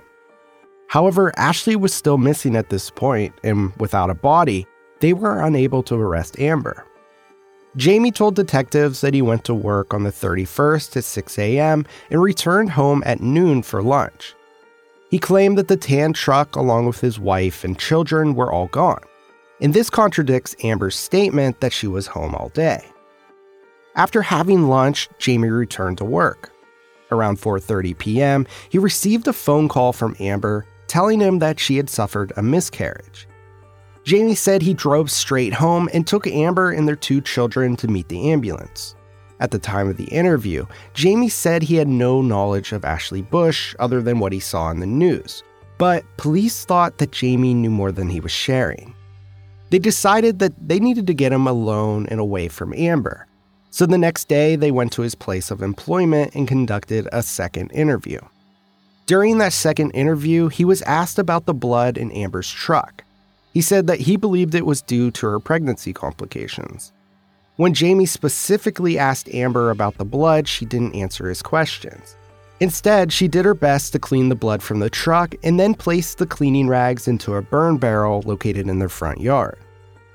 However, 0.89 1.33
Ashley 1.37 1.77
was 1.77 1.95
still 1.95 2.19
missing 2.19 2.57
at 2.57 2.69
this 2.69 2.91
point, 2.91 3.33
and 3.43 3.73
without 3.79 4.11
a 4.11 4.15
body, 4.15 4.67
they 5.01 5.13
were 5.13 5.41
unable 5.41 5.83
to 5.85 5.95
arrest 5.95 6.39
Amber. 6.39 6.85
Jamie 7.77 8.11
told 8.11 8.35
detectives 8.35 9.01
that 9.01 9.15
he 9.15 9.23
went 9.23 9.45
to 9.45 9.55
work 9.55 9.95
on 9.95 10.03
the 10.03 10.11
31st 10.11 10.97
at 10.97 11.05
6 11.05 11.39
a.m. 11.39 11.87
and 12.11 12.21
returned 12.21 12.71
home 12.73 13.03
at 13.07 13.21
noon 13.21 13.63
for 13.63 13.83
lunch. 13.83 14.35
He 15.11 15.19
claimed 15.19 15.59
that 15.59 15.69
the 15.69 15.77
tan 15.77 16.13
truck, 16.13 16.55
along 16.55 16.87
with 16.87 17.01
his 17.01 17.19
wife 17.19 17.65
and 17.65 17.79
children, 17.79 18.35
were 18.35 18.53
all 18.53 18.69
gone. 18.69 19.03
And 19.61 19.75
this 19.75 19.91
contradicts 19.91 20.55
Amber's 20.63 20.97
statement 20.97 21.61
that 21.61 21.73
she 21.73 21.89
was 21.89 22.07
home 22.07 22.35
all 22.35 22.49
day. 22.51 22.85
After 23.97 24.23
having 24.23 24.69
lunch, 24.69 25.09
Jamie 25.19 25.51
returned 25.51 25.99
to 25.99 26.05
work. 26.05 26.53
Around 27.11 27.41
4:30 27.41 27.99
p.m., 27.99 28.47
he 28.69 28.79
received 28.79 29.27
a 29.27 29.33
phone 29.33 29.69
call 29.69 29.93
from 29.93 30.17
Amber 30.21 30.65
telling 30.87 31.21
him 31.21 31.41
that 31.41 31.59
she 31.59 31.77
had 31.77 31.91
suffered 31.91 32.33
a 32.37 32.43
miscarriage. 32.43 33.29
Jamie 34.05 34.35
said 34.35 34.63
he 34.63 34.75
drove 34.75 35.11
straight 35.11 35.53
home 35.53 35.89
and 35.93 36.07
took 36.07 36.27
Amber 36.27 36.71
and 36.71 36.87
their 36.89 36.97
two 36.97 37.21
children 37.21 37.77
to 37.77 37.89
meet 37.89 38.09
the 38.09 38.31
ambulance. 38.31 38.95
At 39.41 39.51
the 39.51 39.59
time 39.59 39.89
of 39.89 39.97
the 39.97 40.05
interview, 40.05 40.67
Jamie 40.93 41.31
said 41.31 41.63
he 41.63 41.77
had 41.77 41.89
no 41.89 42.21
knowledge 42.21 42.73
of 42.73 42.85
Ashley 42.85 43.23
Bush 43.23 43.75
other 43.79 44.03
than 44.03 44.19
what 44.19 44.33
he 44.33 44.41
saw 44.41 44.71
in 44.71 44.81
the 44.81 44.87
news. 44.87 45.43
But 45.79 46.05
police 46.19 46.67
thought 46.67 46.99
that 46.99 47.13
Jamie 47.13 47.55
knew 47.55 47.71
more 47.71 47.91
than 47.91 48.11
he 48.11 48.21
was 48.21 48.33
sharing. 48.33 48.95
They 49.71 49.79
decided 49.79 50.41
that 50.41 50.53
they 50.69 50.79
needed 50.79 51.07
to 51.07 51.15
get 51.15 51.33
him 51.33 51.47
alone 51.47 52.07
and 52.11 52.21
away 52.21 52.49
from 52.49 52.75
Amber. 52.75 53.27
So 53.71 53.87
the 53.87 53.97
next 53.97 54.29
day, 54.29 54.57
they 54.57 54.73
went 54.73 54.93
to 54.93 55.03
his 55.03 55.15
place 55.15 55.51
of 55.51 55.63
employment 55.63 56.35
and 56.35 56.47
conducted 56.47 57.09
a 57.13 57.23
second 57.23 57.71
interview. 57.71 58.19
During 59.07 59.39
that 59.39 59.53
second 59.53 59.93
interview, 59.93 60.49
he 60.49 60.65
was 60.65 60.83
asked 60.83 61.19
about 61.19 61.47
the 61.47 61.55
blood 61.55 61.97
in 61.97 62.13
Amber's 62.13 62.51
truck. 62.51 63.05
He 63.55 63.63
said 63.63 63.87
that 63.87 64.01
he 64.01 64.17
believed 64.17 64.55
it 64.55 64.67
was 64.67 64.83
due 64.83 65.11
to 65.13 65.27
her 65.27 65.41
pregnancy 65.41 65.93
complications. 65.93 66.93
When 67.61 67.75
Jamie 67.75 68.07
specifically 68.07 68.99
asked 68.99 69.29
Amber 69.35 69.69
about 69.69 69.99
the 69.99 70.05
blood, 70.07 70.49
she 70.49 70.65
didn't 70.65 70.95
answer 70.95 71.29
his 71.29 71.43
questions. 71.43 72.17
Instead, 72.59 73.13
she 73.13 73.29
did 73.29 73.45
her 73.45 73.53
best 73.53 73.93
to 73.93 73.99
clean 73.99 74.31
the 74.31 74.35
blood 74.35 74.63
from 74.63 74.79
the 74.79 74.89
truck 74.89 75.35
and 75.43 75.61
then 75.61 75.75
placed 75.75 76.17
the 76.17 76.27
cleaning 76.27 76.69
rags 76.69 77.07
into 77.07 77.35
a 77.35 77.43
burn 77.43 77.77
barrel 77.77 78.23
located 78.25 78.67
in 78.67 78.79
their 78.79 78.89
front 78.89 79.21
yard. 79.21 79.59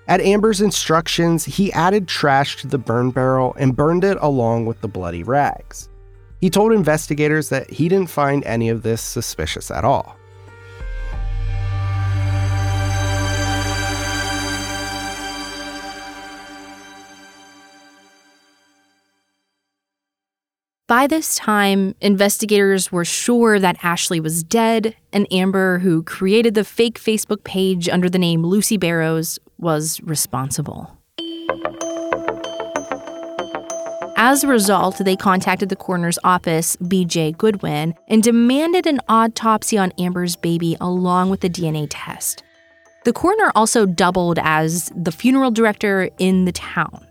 At 0.08 0.22
Amber's 0.22 0.60
instructions, 0.60 1.46
he 1.46 1.72
added 1.74 2.08
trash 2.08 2.58
to 2.62 2.68
the 2.68 2.80
burn 2.80 3.12
barrel 3.12 3.56
and 3.60 3.76
burned 3.76 4.04
it 4.04 4.18
along 4.22 4.66
with 4.66 4.82
the 4.82 4.88
bloody 4.88 5.22
rags. 5.22 5.88
He 6.42 6.50
told 6.50 6.72
investigators 6.72 7.50
that 7.50 7.70
he 7.70 7.88
didn't 7.88 8.10
find 8.10 8.44
any 8.46 8.70
of 8.70 8.82
this 8.82 9.04
suspicious 9.04 9.70
at 9.70 9.86
all. 9.86 10.18
By 20.88 21.08
this 21.08 21.34
time, 21.34 21.96
investigators 22.00 22.92
were 22.92 23.06
sure 23.06 23.58
that 23.58 23.84
Ashley 23.84 24.20
was 24.20 24.44
dead, 24.44 24.96
and 25.12 25.26
Amber, 25.32 25.80
who 25.80 26.04
created 26.04 26.54
the 26.54 26.64
fake 26.64 27.00
Facebook 27.00 27.44
page 27.44 27.90
under 27.90 28.08
the 28.08 28.20
name 28.20 28.44
Lucy 28.44 28.78
Barrows, 28.78 29.40
was 29.58 30.00
responsible. 30.04 30.96
As 34.16 34.44
a 34.44 34.48
result, 34.48 35.00
they 35.00 35.16
contacted 35.16 35.70
the 35.70 35.76
coroner's 35.76 36.20
office, 36.24 36.76
BJ 36.76 37.36
Goodwin, 37.36 37.96
and 38.08 38.22
demanded 38.22 38.86
an 38.86 39.00
autopsy 39.10 39.80
on 39.80 39.92
Amber's 39.98 40.36
baby 40.36 40.78
along 40.80 41.32
with 41.32 41.44
a 41.44 41.50
DNA 41.50 41.88
test. 41.90 42.44
The 43.06 43.14
coroner 43.14 43.52
also 43.56 43.88
doubled 43.88 44.38
as 44.40 44.92
the 44.96 45.12
funeral 45.12 45.50
director 45.50 46.12
in 46.20 46.46
the 46.46 46.52
town. 46.52 47.05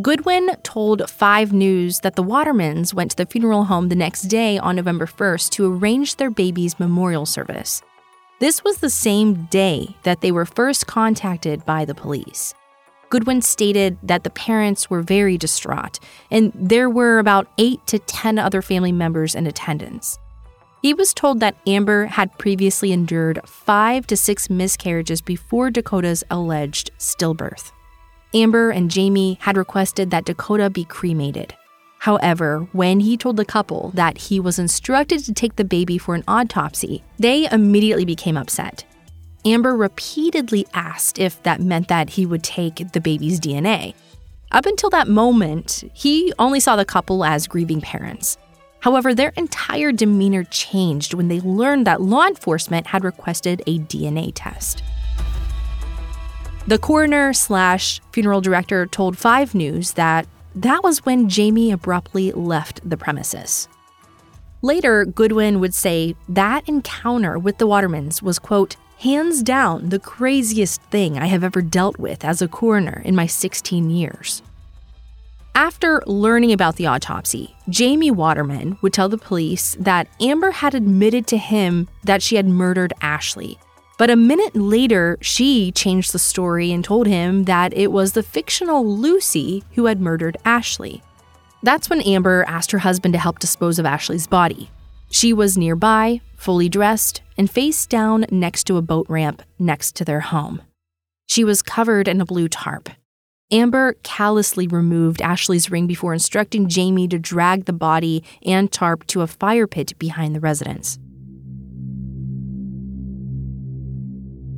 Goodwin 0.00 0.54
told 0.62 1.10
5 1.10 1.52
News 1.52 2.00
that 2.00 2.14
the 2.14 2.22
Watermans 2.22 2.94
went 2.94 3.10
to 3.10 3.16
the 3.16 3.26
funeral 3.26 3.64
home 3.64 3.88
the 3.88 3.96
next 3.96 4.22
day 4.22 4.56
on 4.56 4.76
November 4.76 5.06
1st 5.06 5.50
to 5.50 5.74
arrange 5.74 6.14
their 6.14 6.30
baby's 6.30 6.78
memorial 6.78 7.26
service. 7.26 7.82
This 8.38 8.62
was 8.62 8.78
the 8.78 8.90
same 8.90 9.46
day 9.46 9.96
that 10.04 10.20
they 10.20 10.30
were 10.30 10.44
first 10.44 10.86
contacted 10.86 11.66
by 11.66 11.84
the 11.84 11.96
police. 11.96 12.54
Goodwin 13.10 13.42
stated 13.42 13.98
that 14.04 14.22
the 14.22 14.30
parents 14.30 14.88
were 14.88 15.02
very 15.02 15.36
distraught, 15.36 15.98
and 16.30 16.52
there 16.54 16.88
were 16.88 17.18
about 17.18 17.48
8 17.58 17.84
to 17.88 17.98
10 17.98 18.38
other 18.38 18.62
family 18.62 18.92
members 18.92 19.34
in 19.34 19.48
attendance. 19.48 20.16
He 20.80 20.94
was 20.94 21.12
told 21.12 21.40
that 21.40 21.56
Amber 21.66 22.06
had 22.06 22.38
previously 22.38 22.92
endured 22.92 23.40
five 23.48 24.06
to 24.06 24.16
six 24.16 24.48
miscarriages 24.48 25.20
before 25.20 25.72
Dakota's 25.72 26.22
alleged 26.30 26.92
stillbirth. 27.00 27.72
Amber 28.34 28.70
and 28.70 28.90
Jamie 28.90 29.38
had 29.40 29.56
requested 29.56 30.10
that 30.10 30.26
Dakota 30.26 30.68
be 30.68 30.84
cremated. 30.84 31.54
However, 32.00 32.68
when 32.72 33.00
he 33.00 33.16
told 33.16 33.36
the 33.36 33.44
couple 33.44 33.90
that 33.94 34.18
he 34.18 34.38
was 34.38 34.58
instructed 34.58 35.24
to 35.24 35.32
take 35.32 35.56
the 35.56 35.64
baby 35.64 35.98
for 35.98 36.14
an 36.14 36.24
autopsy, 36.28 37.02
they 37.18 37.50
immediately 37.50 38.04
became 38.04 38.36
upset. 38.36 38.84
Amber 39.44 39.74
repeatedly 39.74 40.66
asked 40.74 41.18
if 41.18 41.42
that 41.42 41.60
meant 41.60 41.88
that 41.88 42.10
he 42.10 42.26
would 42.26 42.42
take 42.42 42.92
the 42.92 43.00
baby's 43.00 43.40
DNA. 43.40 43.94
Up 44.52 44.66
until 44.66 44.90
that 44.90 45.08
moment, 45.08 45.84
he 45.94 46.32
only 46.38 46.60
saw 46.60 46.76
the 46.76 46.84
couple 46.84 47.24
as 47.24 47.46
grieving 47.46 47.80
parents. 47.80 48.36
However, 48.80 49.14
their 49.14 49.32
entire 49.36 49.90
demeanor 49.90 50.44
changed 50.44 51.14
when 51.14 51.28
they 51.28 51.40
learned 51.40 51.86
that 51.86 52.00
law 52.00 52.26
enforcement 52.26 52.86
had 52.88 53.04
requested 53.04 53.62
a 53.66 53.78
DNA 53.78 54.32
test. 54.34 54.82
The 56.68 56.78
coroner 56.78 57.32
slash 57.32 57.98
funeral 58.12 58.42
director 58.42 58.84
told 58.84 59.16
5 59.16 59.54
News 59.54 59.92
that 59.92 60.26
that 60.54 60.84
was 60.84 60.98
when 61.06 61.26
Jamie 61.26 61.72
abruptly 61.72 62.30
left 62.32 62.86
the 62.86 62.98
premises. 62.98 63.68
Later, 64.60 65.06
Goodwin 65.06 65.60
would 65.60 65.72
say 65.72 66.14
that 66.28 66.68
encounter 66.68 67.38
with 67.38 67.56
the 67.56 67.66
Watermans 67.66 68.20
was, 68.20 68.38
quote, 68.38 68.76
hands 68.98 69.42
down 69.42 69.88
the 69.88 69.98
craziest 69.98 70.82
thing 70.90 71.18
I 71.18 71.24
have 71.24 71.42
ever 71.42 71.62
dealt 71.62 71.98
with 71.98 72.22
as 72.22 72.42
a 72.42 72.48
coroner 72.48 73.00
in 73.02 73.16
my 73.16 73.24
16 73.24 73.88
years. 73.88 74.42
After 75.54 76.02
learning 76.04 76.52
about 76.52 76.76
the 76.76 76.84
autopsy, 76.84 77.56
Jamie 77.70 78.10
Waterman 78.10 78.76
would 78.82 78.92
tell 78.92 79.08
the 79.08 79.16
police 79.16 79.74
that 79.80 80.06
Amber 80.20 80.50
had 80.50 80.74
admitted 80.74 81.26
to 81.28 81.38
him 81.38 81.88
that 82.04 82.20
she 82.20 82.36
had 82.36 82.46
murdered 82.46 82.92
Ashley 83.00 83.58
but 83.98 84.10
a 84.10 84.16
minute 84.16 84.54
later, 84.54 85.18
she 85.20 85.72
changed 85.72 86.12
the 86.12 86.18
story 86.20 86.72
and 86.72 86.84
told 86.84 87.08
him 87.08 87.44
that 87.44 87.76
it 87.76 87.92
was 87.92 88.12
the 88.12 88.22
fictional 88.22 88.86
Lucy 88.86 89.64
who 89.74 89.86
had 89.86 90.00
murdered 90.00 90.36
Ashley. 90.44 91.02
That's 91.64 91.90
when 91.90 92.00
Amber 92.02 92.44
asked 92.46 92.70
her 92.70 92.78
husband 92.78 93.12
to 93.14 93.18
help 93.18 93.40
dispose 93.40 93.80
of 93.80 93.84
Ashley's 93.84 94.28
body. 94.28 94.70
She 95.10 95.32
was 95.32 95.58
nearby, 95.58 96.20
fully 96.36 96.68
dressed, 96.68 97.22
and 97.36 97.50
face 97.50 97.86
down 97.86 98.24
next 98.30 98.64
to 98.64 98.76
a 98.76 98.82
boat 98.82 99.06
ramp 99.08 99.42
next 99.58 99.96
to 99.96 100.04
their 100.04 100.20
home. 100.20 100.62
She 101.26 101.42
was 101.42 101.60
covered 101.60 102.06
in 102.06 102.20
a 102.20 102.24
blue 102.24 102.48
tarp. 102.48 102.90
Amber 103.50 103.94
callously 104.02 104.68
removed 104.68 105.22
Ashley's 105.22 105.70
ring 105.70 105.86
before 105.86 106.12
instructing 106.12 106.68
Jamie 106.68 107.08
to 107.08 107.18
drag 107.18 107.64
the 107.64 107.72
body 107.72 108.22
and 108.44 108.70
tarp 108.70 109.06
to 109.08 109.22
a 109.22 109.26
fire 109.26 109.66
pit 109.66 109.98
behind 109.98 110.36
the 110.36 110.40
residence. 110.40 110.98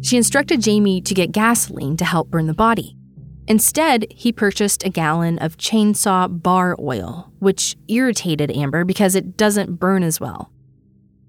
She 0.03 0.17
instructed 0.17 0.63
Jamie 0.63 1.01
to 1.03 1.15
get 1.15 1.33
gasoline 1.33 1.97
to 1.99 2.05
help 2.05 2.31
burn 2.31 2.47
the 2.47 2.55
body. 2.55 2.97
Instead, 3.47 4.07
he 4.11 4.33
purchased 4.33 4.85
a 4.85 4.91
gallon 4.91 5.39
of 5.39 5.57
chainsaw 5.57 6.29
bar 6.43 6.77
oil, 6.79 7.33
which 7.39 7.77
irritated 7.89 8.51
Amber 8.51 8.85
because 8.85 9.15
it 9.15 9.37
doesn't 9.37 9.81
burn 9.81 10.03
as 10.03 10.21
well. 10.21 10.53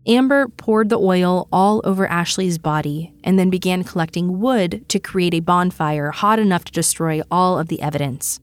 Amber 0.07 0.47
poured 0.47 0.89
the 0.89 0.99
oil 0.99 1.47
all 1.51 1.81
over 1.83 2.07
Ashley's 2.07 2.57
body 2.57 3.13
and 3.23 3.37
then 3.37 3.49
began 3.49 3.83
collecting 3.83 4.39
wood 4.39 4.87
to 4.89 4.99
create 4.99 5.33
a 5.33 5.41
bonfire 5.41 6.11
hot 6.11 6.39
enough 6.39 6.63
to 6.65 6.71
destroy 6.71 7.21
all 7.29 7.59
of 7.59 7.67
the 7.67 7.81
evidence. 7.81 8.39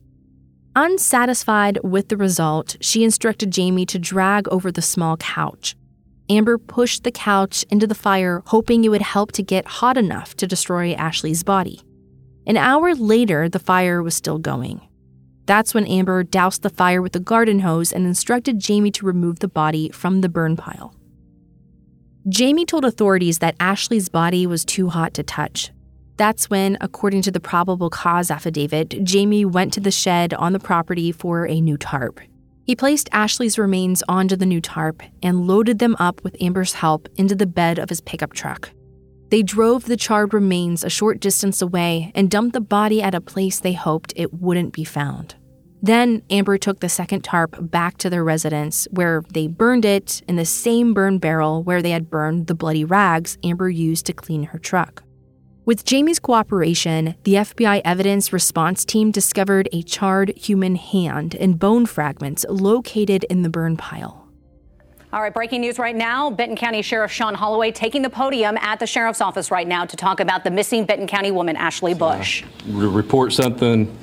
Unsatisfied 0.75 1.79
with 1.83 2.07
the 2.07 2.15
result, 2.15 2.77
she 2.79 3.03
instructed 3.03 3.51
Jamie 3.51 3.85
to 3.87 3.99
drag 3.99 4.47
over 4.49 4.71
the 4.71 4.81
small 4.81 5.17
couch, 5.17 5.75
Amber 6.29 6.57
pushed 6.57 7.03
the 7.03 7.11
couch 7.11 7.65
into 7.71 7.87
the 7.87 7.95
fire, 7.95 8.43
hoping 8.45 8.85
it 8.85 8.89
would 8.89 9.01
help 9.01 9.31
to 9.33 9.43
get 9.43 9.65
hot 9.65 9.97
enough 9.97 10.35
to 10.37 10.45
destroy 10.45 10.93
Ashley's 10.93 11.43
body. 11.43 11.81
An 12.45 12.55
hour 12.55 12.93
later, 12.93 13.49
the 13.49 13.59
fire 13.59 14.03
was 14.03 14.13
still 14.13 14.37
going. 14.37 14.81
That's 15.47 15.73
when 15.73 15.87
Amber 15.87 16.23
doused 16.23 16.61
the 16.61 16.69
fire 16.69 17.01
with 17.01 17.15
a 17.15 17.19
garden 17.19 17.59
hose 17.61 17.91
and 17.91 18.05
instructed 18.05 18.59
Jamie 18.59 18.91
to 18.91 19.05
remove 19.05 19.39
the 19.39 19.47
body 19.47 19.89
from 19.89 20.21
the 20.21 20.29
burn 20.29 20.55
pile. 20.55 20.93
Jamie 22.27 22.65
told 22.65 22.85
authorities 22.85 23.39
that 23.39 23.55
Ashley's 23.59 24.09
body 24.09 24.45
was 24.45 24.63
too 24.63 24.89
hot 24.89 25.15
to 25.15 25.23
touch. 25.23 25.71
That's 26.17 26.49
when, 26.49 26.77
according 26.81 27.23
to 27.23 27.31
the 27.31 27.39
probable 27.39 27.89
cause 27.89 28.29
affidavit, 28.29 29.03
Jamie 29.03 29.45
went 29.45 29.73
to 29.73 29.79
the 29.79 29.89
shed 29.89 30.35
on 30.35 30.53
the 30.53 30.59
property 30.59 31.11
for 31.11 31.47
a 31.47 31.61
new 31.61 31.77
tarp. 31.77 32.19
He 32.69 32.75
placed 32.75 33.09
Ashley's 33.11 33.57
remains 33.57 34.03
onto 34.07 34.35
the 34.35 34.45
new 34.45 34.61
tarp 34.61 35.01
and 35.23 35.47
loaded 35.47 35.79
them 35.79 35.95
up 35.97 36.23
with 36.23 36.39
Amber's 36.39 36.73
help 36.73 37.09
into 37.15 37.33
the 37.33 37.47
bed 37.47 37.79
of 37.79 37.89
his 37.89 37.99
pickup 37.99 38.31
truck. 38.31 38.69
They 39.29 39.41
drove 39.41 39.85
the 39.85 39.97
charred 39.97 40.35
remains 40.35 40.83
a 40.83 40.89
short 40.91 41.19
distance 41.19 41.63
away 41.63 42.11
and 42.13 42.29
dumped 42.29 42.53
the 42.53 42.61
body 42.61 43.01
at 43.01 43.15
a 43.15 43.21
place 43.21 43.59
they 43.59 43.73
hoped 43.73 44.13
it 44.15 44.35
wouldn't 44.35 44.73
be 44.73 44.83
found. 44.83 45.33
Then 45.81 46.21
Amber 46.29 46.59
took 46.59 46.79
the 46.79 46.89
second 46.89 47.23
tarp 47.23 47.55
back 47.59 47.97
to 47.97 48.09
their 48.11 48.23
residence, 48.23 48.87
where 48.91 49.23
they 49.33 49.47
burned 49.47 49.83
it 49.83 50.21
in 50.27 50.35
the 50.35 50.45
same 50.45 50.93
burn 50.93 51.17
barrel 51.17 51.63
where 51.63 51.81
they 51.81 51.89
had 51.89 52.11
burned 52.11 52.45
the 52.45 52.53
bloody 52.53 52.85
rags 52.85 53.39
Amber 53.43 53.71
used 53.71 54.05
to 54.05 54.13
clean 54.13 54.43
her 54.43 54.59
truck. 54.59 55.01
With 55.69 55.85
Jamie's 55.85 56.17
cooperation, 56.17 57.13
the 57.25 57.35
FBI 57.35 57.83
evidence 57.85 58.33
response 58.33 58.83
team 58.83 59.11
discovered 59.11 59.69
a 59.71 59.83
charred 59.83 60.35
human 60.35 60.73
hand 60.73 61.35
and 61.35 61.59
bone 61.59 61.85
fragments 61.85 62.43
located 62.49 63.23
in 63.25 63.43
the 63.43 63.51
burn 63.51 63.77
pile. 63.77 64.27
All 65.13 65.21
right, 65.21 65.31
breaking 65.31 65.61
news 65.61 65.77
right 65.77 65.95
now. 65.95 66.31
Benton 66.31 66.57
County 66.57 66.81
Sheriff 66.81 67.11
Shawn 67.11 67.35
Holloway 67.35 67.71
taking 67.71 68.01
the 68.01 68.09
podium 68.09 68.57
at 68.57 68.79
the 68.79 68.87
sheriff's 68.87 69.21
office 69.21 69.51
right 69.51 69.67
now 69.67 69.85
to 69.85 69.95
talk 69.95 70.19
about 70.19 70.43
the 70.43 70.49
missing 70.49 70.85
Benton 70.85 71.05
County 71.05 71.29
woman, 71.29 71.55
Ashley 71.55 71.93
Bush. 71.93 72.43
Uh, 72.67 72.89
report 72.89 73.31
something 73.31 73.95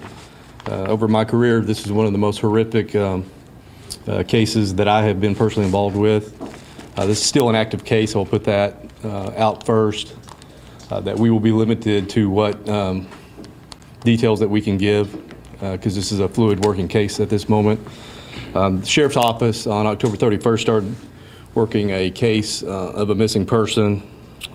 uh, 0.68 0.84
over 0.84 1.08
my 1.08 1.24
career. 1.24 1.62
This 1.62 1.84
is 1.84 1.90
one 1.90 2.06
of 2.06 2.12
the 2.12 2.18
most 2.18 2.38
horrific 2.38 2.94
um, 2.94 3.28
uh, 4.06 4.22
cases 4.22 4.76
that 4.76 4.86
I 4.86 5.02
have 5.02 5.20
been 5.20 5.34
personally 5.34 5.66
involved 5.66 5.96
with. 5.96 6.40
Uh, 6.96 7.06
this 7.06 7.20
is 7.20 7.26
still 7.26 7.48
an 7.48 7.56
active 7.56 7.84
case. 7.84 8.14
I'll 8.14 8.24
put 8.24 8.44
that 8.44 8.88
uh, 9.02 9.32
out 9.36 9.66
first. 9.66 10.14
Uh, 10.90 11.00
that 11.00 11.18
we 11.18 11.30
will 11.30 11.40
be 11.40 11.50
limited 11.50 12.08
to 12.08 12.30
what 12.30 12.68
um, 12.68 13.08
details 14.04 14.38
that 14.38 14.48
we 14.48 14.60
can 14.60 14.78
give 14.78 15.12
because 15.60 15.94
this 15.94 16.12
is 16.12 16.20
a 16.20 16.28
fluid 16.28 16.64
working 16.64 16.86
case 16.86 17.18
at 17.18 17.28
this 17.28 17.48
moment. 17.48 17.80
Um, 18.54 18.80
the 18.80 18.86
sheriff's 18.86 19.16
office 19.16 19.66
on 19.66 19.86
October 19.86 20.16
31st 20.16 20.60
started 20.60 20.96
working 21.54 21.90
a 21.90 22.10
case 22.10 22.62
uh, 22.62 22.92
of 22.94 23.10
a 23.10 23.14
missing 23.14 23.46
person, 23.46 24.02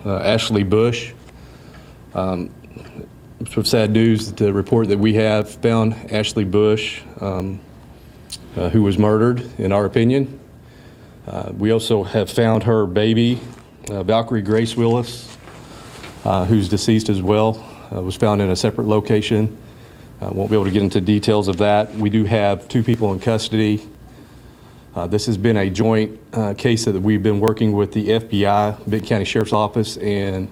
uh, 0.06 0.18
Ashley 0.18 0.62
Bush. 0.62 1.12
Um, 2.14 2.50
some 3.50 3.64
sad 3.64 3.90
news 3.90 4.32
the 4.32 4.52
report 4.52 4.88
that 4.88 4.98
we 4.98 5.14
have 5.14 5.50
found 5.50 5.94
Ashley 6.12 6.44
Bush, 6.44 7.02
um, 7.20 7.60
uh, 8.56 8.70
who 8.70 8.82
was 8.82 8.98
murdered, 8.98 9.40
in 9.58 9.72
our 9.72 9.84
opinion. 9.84 10.38
Uh, 11.26 11.52
we 11.56 11.72
also 11.72 12.04
have 12.04 12.30
found 12.30 12.62
her 12.62 12.86
baby, 12.86 13.40
uh, 13.90 14.02
Valkyrie 14.02 14.42
Grace 14.42 14.76
Willis, 14.76 15.31
uh, 16.24 16.44
who's 16.44 16.68
deceased 16.68 17.08
as 17.08 17.22
well, 17.22 17.64
was 17.90 18.16
found 18.16 18.40
in 18.40 18.50
a 18.50 18.56
separate 18.56 18.86
location. 18.86 19.56
I 20.20 20.28
won't 20.28 20.50
be 20.50 20.56
able 20.56 20.64
to 20.64 20.70
get 20.70 20.82
into 20.82 21.00
details 21.00 21.48
of 21.48 21.58
that. 21.58 21.94
We 21.94 22.08
do 22.08 22.24
have 22.24 22.68
two 22.68 22.82
people 22.82 23.12
in 23.12 23.20
custody 23.20 23.86
uh, 24.94 25.06
this 25.06 25.24
has 25.24 25.38
been 25.38 25.56
a 25.56 25.70
joint 25.70 26.20
uh, 26.34 26.52
case 26.52 26.84
that 26.84 27.00
we've 27.00 27.22
been 27.22 27.40
working 27.40 27.72
with 27.72 27.92
the 27.92 28.08
FBI, 28.08 28.90
Big 28.90 29.06
County 29.06 29.24
Sheriff's 29.24 29.54
Office, 29.54 29.96
and 29.96 30.48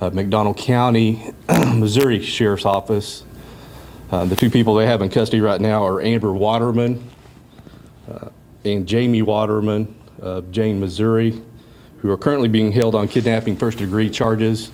uh, 0.00 0.10
McDonald 0.10 0.56
County, 0.56 1.32
Missouri 1.74 2.22
Sheriff's 2.22 2.64
Office. 2.64 3.24
Uh, 4.12 4.24
the 4.24 4.36
two 4.36 4.50
people 4.50 4.76
they 4.76 4.86
have 4.86 5.02
in 5.02 5.10
custody 5.10 5.40
right 5.40 5.60
now 5.60 5.84
are 5.84 6.00
Amber 6.00 6.32
Waterman 6.32 7.10
uh, 8.08 8.28
and 8.64 8.86
Jamie 8.86 9.22
Waterman 9.22 9.96
of 10.20 10.52
Jane, 10.52 10.78
Missouri, 10.78 11.42
who 11.98 12.10
are 12.10 12.16
currently 12.16 12.48
being 12.48 12.72
held 12.72 12.94
on 12.94 13.08
kidnapping 13.08 13.56
first 13.56 13.78
degree 13.78 14.10
charges. 14.10 14.70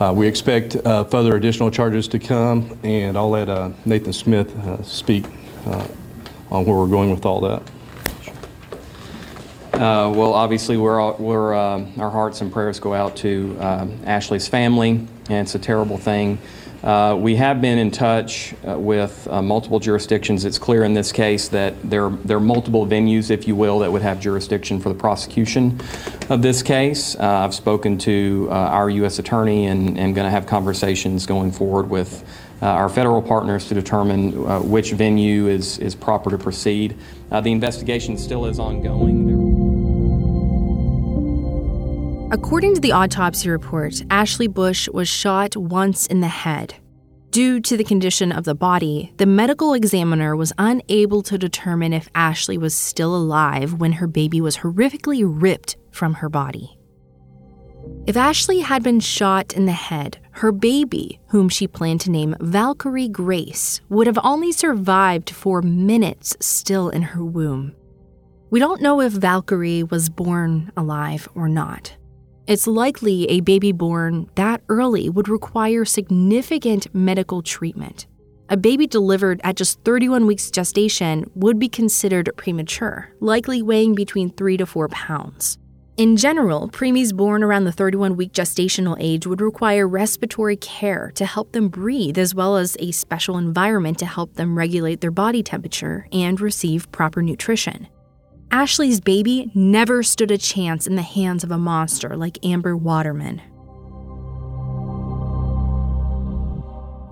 Uh, 0.00 0.12
we 0.14 0.26
expect 0.26 0.74
further 0.82 1.36
additional 1.36 1.70
charges 1.70 2.08
to 2.08 2.18
come, 2.18 2.78
and 2.82 3.16
I'll 3.16 3.30
let 3.30 3.48
Nathan 3.86 4.12
Smith 4.12 4.52
speak 4.86 5.24
on 5.66 6.64
where 6.64 6.76
we're 6.76 6.86
going 6.86 7.10
with 7.10 7.24
all 7.26 7.40
that. 7.40 7.62
Uh, 9.80 10.12
well, 10.14 10.34
obviously, 10.34 10.76
we're, 10.76 11.00
all, 11.00 11.16
we're 11.18 11.54
uh, 11.54 11.86
our 11.98 12.10
hearts 12.10 12.42
and 12.42 12.52
prayers 12.52 12.78
go 12.78 12.92
out 12.92 13.16
to 13.16 13.56
uh, 13.58 13.86
Ashley's 14.04 14.46
family, 14.46 14.90
and 14.90 15.08
it's 15.30 15.54
a 15.54 15.58
terrible 15.58 15.96
thing. 15.96 16.38
Uh, 16.82 17.14
we 17.18 17.36
have 17.36 17.60
been 17.60 17.78
in 17.78 17.90
touch 17.90 18.54
uh, 18.66 18.78
with 18.78 19.28
uh, 19.28 19.42
multiple 19.42 19.78
jurisdictions. 19.78 20.46
It's 20.46 20.58
clear 20.58 20.82
in 20.82 20.94
this 20.94 21.12
case 21.12 21.48
that 21.48 21.74
there, 21.88 22.08
there 22.08 22.38
are 22.38 22.40
multiple 22.40 22.86
venues, 22.86 23.30
if 23.30 23.46
you 23.46 23.54
will, 23.54 23.80
that 23.80 23.92
would 23.92 24.00
have 24.00 24.18
jurisdiction 24.18 24.80
for 24.80 24.88
the 24.88 24.94
prosecution 24.94 25.78
of 26.30 26.40
this 26.40 26.62
case. 26.62 27.16
I've 27.16 27.54
spoken 27.54 27.98
to 27.98 28.48
our 28.50 28.88
U.S. 28.88 29.18
attorney 29.18 29.66
and, 29.66 29.98
and 29.98 30.14
going 30.14 30.26
to 30.26 30.30
have 30.30 30.46
conversations 30.46 31.26
going 31.26 31.52
forward 31.52 31.90
with 31.90 32.24
our 32.62 32.88
federal 32.88 33.22
partners 33.22 33.68
to 33.68 33.74
determine 33.74 34.68
which 34.70 34.92
venue 34.92 35.48
is, 35.48 35.78
is 35.78 35.94
proper 35.94 36.30
to 36.30 36.38
proceed. 36.38 36.96
the 37.30 37.52
investigation 37.52 38.16
still 38.16 38.46
is 38.46 38.58
ongoing. 38.58 39.26
There 39.26 39.39
According 42.32 42.76
to 42.76 42.80
the 42.80 42.92
autopsy 42.92 43.50
report, 43.50 44.04
Ashley 44.08 44.46
Bush 44.46 44.88
was 44.88 45.08
shot 45.08 45.56
once 45.56 46.06
in 46.06 46.20
the 46.20 46.28
head. 46.28 46.74
Due 47.30 47.58
to 47.58 47.76
the 47.76 47.82
condition 47.82 48.30
of 48.30 48.44
the 48.44 48.54
body, 48.54 49.12
the 49.16 49.26
medical 49.26 49.74
examiner 49.74 50.36
was 50.36 50.52
unable 50.56 51.22
to 51.22 51.36
determine 51.36 51.92
if 51.92 52.08
Ashley 52.14 52.56
was 52.56 52.72
still 52.72 53.16
alive 53.16 53.74
when 53.74 53.94
her 53.94 54.06
baby 54.06 54.40
was 54.40 54.58
horrifically 54.58 55.24
ripped 55.24 55.76
from 55.90 56.14
her 56.14 56.28
body. 56.28 56.78
If 58.06 58.16
Ashley 58.16 58.60
had 58.60 58.84
been 58.84 59.00
shot 59.00 59.52
in 59.52 59.66
the 59.66 59.72
head, 59.72 60.18
her 60.32 60.52
baby, 60.52 61.18
whom 61.30 61.48
she 61.48 61.66
planned 61.66 62.02
to 62.02 62.12
name 62.12 62.36
Valkyrie 62.38 63.08
Grace, 63.08 63.80
would 63.88 64.06
have 64.06 64.18
only 64.22 64.52
survived 64.52 65.30
for 65.30 65.62
minutes 65.62 66.36
still 66.38 66.90
in 66.90 67.02
her 67.02 67.24
womb. 67.24 67.74
We 68.50 68.60
don't 68.60 68.82
know 68.82 69.00
if 69.00 69.12
Valkyrie 69.14 69.82
was 69.82 70.08
born 70.08 70.70
alive 70.76 71.28
or 71.34 71.48
not. 71.48 71.96
It's 72.46 72.66
likely 72.66 73.28
a 73.30 73.40
baby 73.40 73.72
born 73.72 74.28
that 74.34 74.62
early 74.68 75.08
would 75.08 75.28
require 75.28 75.84
significant 75.84 76.92
medical 76.94 77.42
treatment. 77.42 78.06
A 78.48 78.56
baby 78.56 78.86
delivered 78.86 79.40
at 79.44 79.56
just 79.56 79.80
31 79.84 80.26
weeks 80.26 80.50
gestation 80.50 81.30
would 81.36 81.58
be 81.58 81.68
considered 81.68 82.28
premature, 82.36 83.12
likely 83.20 83.62
weighing 83.62 83.94
between 83.94 84.30
3 84.30 84.56
to 84.56 84.66
4 84.66 84.88
pounds. 84.88 85.58
In 85.96 86.16
general, 86.16 86.68
preemies 86.70 87.14
born 87.14 87.42
around 87.42 87.64
the 87.64 87.72
31 87.72 88.16
week 88.16 88.32
gestational 88.32 88.96
age 88.98 89.26
would 89.26 89.42
require 89.42 89.86
respiratory 89.86 90.56
care 90.56 91.12
to 91.14 91.26
help 91.26 91.52
them 91.52 91.68
breathe, 91.68 92.18
as 92.18 92.34
well 92.34 92.56
as 92.56 92.76
a 92.80 92.90
special 92.90 93.36
environment 93.36 93.98
to 93.98 94.06
help 94.06 94.34
them 94.34 94.56
regulate 94.56 95.02
their 95.02 95.10
body 95.10 95.42
temperature 95.42 96.08
and 96.10 96.40
receive 96.40 96.90
proper 96.90 97.22
nutrition. 97.22 97.86
Ashley's 98.52 99.00
baby 99.00 99.48
never 99.54 100.02
stood 100.02 100.32
a 100.32 100.38
chance 100.38 100.86
in 100.86 100.96
the 100.96 101.02
hands 101.02 101.44
of 101.44 101.52
a 101.52 101.58
monster 101.58 102.16
like 102.16 102.44
Amber 102.44 102.76
Waterman. 102.76 103.40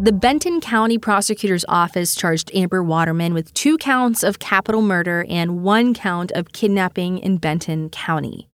The 0.01 0.13
Benton 0.13 0.61
County 0.61 0.99
Prosecutor's 0.99 1.65
Office 1.69 2.17
charged 2.17 2.51
Amber 2.55 2.83
Waterman 2.83 3.35
with 3.35 3.55
two 3.55 3.79
counts 3.79 4.23
of 4.23 4.41
capital 4.41 4.83
murder 4.83 5.27
and 5.29 5.63
one 5.63 5.95
count 5.95 6.33
of 6.33 6.53
kidnapping 6.53 7.19
in 7.19 7.39
Benton 7.39 7.89
County. 7.91 8.49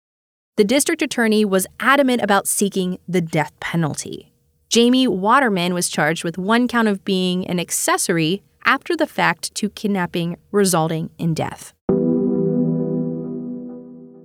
The 0.57 0.63
district 0.63 1.01
attorney 1.03 1.45
was 1.45 1.67
adamant 1.79 2.21
about 2.23 2.47
seeking 2.47 2.97
the 3.07 3.21
death 3.21 3.51
penalty. 3.59 4.31
Jamie 4.69 5.07
Waterman 5.07 5.73
was 5.73 5.89
charged 5.89 6.23
with 6.23 6.37
one 6.37 6.67
count 6.67 6.87
of 6.87 7.05
being 7.05 7.45
an 7.47 7.59
accessory 7.59 8.41
after 8.65 8.95
the 8.95 9.07
fact 9.07 9.53
to 9.55 9.69
kidnapping 9.69 10.37
resulting 10.51 11.09
in 11.17 11.33
death. 11.33 11.73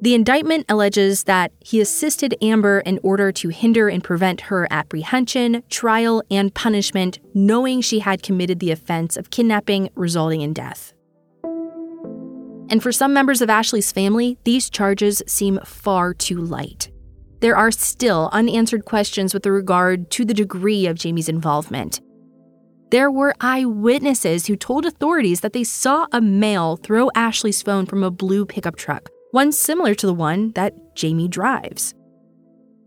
The 0.02 0.14
indictment 0.14 0.66
alleges 0.68 1.24
that 1.24 1.52
he 1.58 1.80
assisted 1.80 2.36
Amber 2.42 2.80
in 2.80 3.00
order 3.02 3.32
to 3.32 3.48
hinder 3.48 3.88
and 3.88 4.04
prevent 4.04 4.42
her 4.42 4.68
apprehension, 4.70 5.62
trial, 5.70 6.22
and 6.30 6.52
punishment, 6.52 7.18
knowing 7.32 7.80
she 7.80 8.00
had 8.00 8.22
committed 8.22 8.60
the 8.60 8.72
offense 8.72 9.16
of 9.16 9.30
kidnapping 9.30 9.88
resulting 9.94 10.42
in 10.42 10.52
death. 10.52 10.92
And 12.68 12.82
for 12.82 12.92
some 12.92 13.14
members 13.14 13.40
of 13.40 13.48
Ashley's 13.48 13.90
family, 13.90 14.38
these 14.44 14.68
charges 14.68 15.22
seem 15.26 15.60
far 15.64 16.12
too 16.12 16.42
light. 16.42 16.90
There 17.40 17.56
are 17.56 17.70
still 17.70 18.28
unanswered 18.32 18.84
questions 18.84 19.32
with 19.32 19.46
regard 19.46 20.10
to 20.10 20.26
the 20.26 20.34
degree 20.34 20.86
of 20.86 20.96
Jamie's 20.96 21.28
involvement. 21.28 22.00
There 22.90 23.10
were 23.10 23.34
eyewitnesses 23.40 24.46
who 24.46 24.56
told 24.56 24.84
authorities 24.84 25.40
that 25.40 25.54
they 25.54 25.64
saw 25.64 26.06
a 26.12 26.20
male 26.20 26.76
throw 26.76 27.10
Ashley's 27.14 27.62
phone 27.62 27.86
from 27.86 28.02
a 28.02 28.10
blue 28.10 28.44
pickup 28.44 28.76
truck 28.76 29.10
one 29.36 29.52
similar 29.52 29.94
to 29.94 30.06
the 30.06 30.14
one 30.14 30.50
that 30.52 30.72
Jamie 30.94 31.28
drives. 31.28 31.94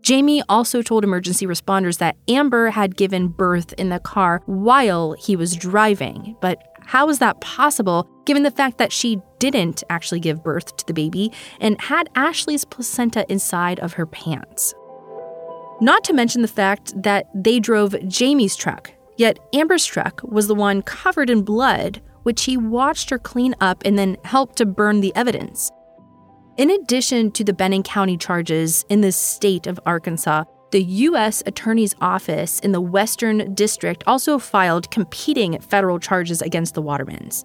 Jamie 0.02 0.42
also 0.48 0.82
told 0.82 1.04
emergency 1.04 1.46
responders 1.46 1.98
that 1.98 2.16
Amber 2.26 2.70
had 2.70 2.96
given 2.96 3.28
birth 3.28 3.72
in 3.74 3.88
the 3.88 4.00
car 4.00 4.42
while 4.46 5.12
he 5.12 5.36
was 5.36 5.54
driving. 5.54 6.34
But 6.40 6.60
how 6.80 7.08
is 7.08 7.20
that 7.20 7.40
possible 7.40 8.10
given 8.26 8.42
the 8.42 8.50
fact 8.50 8.78
that 8.78 8.90
she 8.92 9.20
didn't 9.38 9.84
actually 9.90 10.18
give 10.18 10.42
birth 10.42 10.76
to 10.76 10.86
the 10.86 10.92
baby 10.92 11.30
and 11.60 11.80
had 11.80 12.08
Ashley's 12.16 12.64
placenta 12.64 13.24
inside 13.30 13.78
of 13.78 13.92
her 13.92 14.06
pants? 14.06 14.74
Not 15.80 16.02
to 16.02 16.12
mention 16.12 16.42
the 16.42 16.48
fact 16.48 17.00
that 17.00 17.26
they 17.32 17.60
drove 17.60 17.94
Jamie's 18.08 18.56
truck, 18.56 18.90
yet 19.16 19.38
Amber's 19.52 19.86
truck 19.86 20.20
was 20.24 20.48
the 20.48 20.56
one 20.56 20.82
covered 20.82 21.30
in 21.30 21.42
blood, 21.42 22.02
which 22.24 22.42
he 22.46 22.56
watched 22.56 23.08
her 23.10 23.20
clean 23.20 23.54
up 23.60 23.82
and 23.84 23.96
then 23.96 24.16
helped 24.24 24.56
to 24.56 24.66
burn 24.66 25.00
the 25.00 25.14
evidence. 25.14 25.70
In 26.56 26.70
addition 26.70 27.30
to 27.32 27.44
the 27.44 27.52
Benton 27.52 27.82
County 27.82 28.16
charges 28.16 28.84
in 28.88 29.00
the 29.00 29.12
state 29.12 29.66
of 29.66 29.80
Arkansas, 29.86 30.44
the 30.72 30.82
U.S. 30.82 31.42
Attorney's 31.46 31.94
Office 32.00 32.60
in 32.60 32.72
the 32.72 32.80
Western 32.80 33.54
District 33.54 34.04
also 34.06 34.38
filed 34.38 34.90
competing 34.90 35.58
federal 35.60 35.98
charges 35.98 36.42
against 36.42 36.74
the 36.74 36.82
Watermans. 36.82 37.44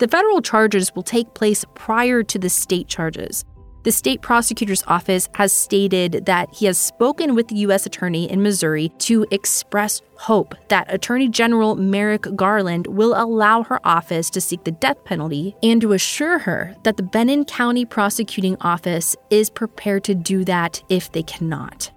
The 0.00 0.08
federal 0.08 0.40
charges 0.40 0.94
will 0.94 1.02
take 1.02 1.34
place 1.34 1.64
prior 1.74 2.22
to 2.22 2.38
the 2.38 2.50
state 2.50 2.88
charges. 2.88 3.44
The 3.84 3.92
state 3.92 4.22
prosecutor's 4.22 4.82
office 4.88 5.28
has 5.36 5.52
stated 5.52 6.26
that 6.26 6.52
he 6.52 6.66
has 6.66 6.76
spoken 6.76 7.34
with 7.34 7.46
the 7.48 7.56
U.S. 7.56 7.86
Attorney 7.86 8.28
in 8.30 8.42
Missouri 8.42 8.90
to 8.98 9.24
express 9.30 10.02
hope 10.16 10.54
that 10.68 10.92
Attorney 10.92 11.28
General 11.28 11.76
Merrick 11.76 12.26
Garland 12.34 12.88
will 12.88 13.14
allow 13.16 13.62
her 13.62 13.80
office 13.86 14.30
to 14.30 14.40
seek 14.40 14.64
the 14.64 14.72
death 14.72 15.04
penalty 15.04 15.54
and 15.62 15.80
to 15.80 15.92
assure 15.92 16.40
her 16.40 16.74
that 16.82 16.96
the 16.96 17.04
Benton 17.04 17.44
County 17.44 17.84
Prosecuting 17.84 18.56
Office 18.60 19.14
is 19.30 19.48
prepared 19.48 20.02
to 20.04 20.14
do 20.14 20.44
that 20.44 20.82
if 20.88 21.12
they 21.12 21.22
cannot. 21.22 21.92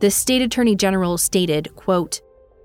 The 0.00 0.10
state 0.10 0.42
attorney 0.42 0.76
general 0.76 1.18
stated, 1.18 1.74
quote, 1.76 2.22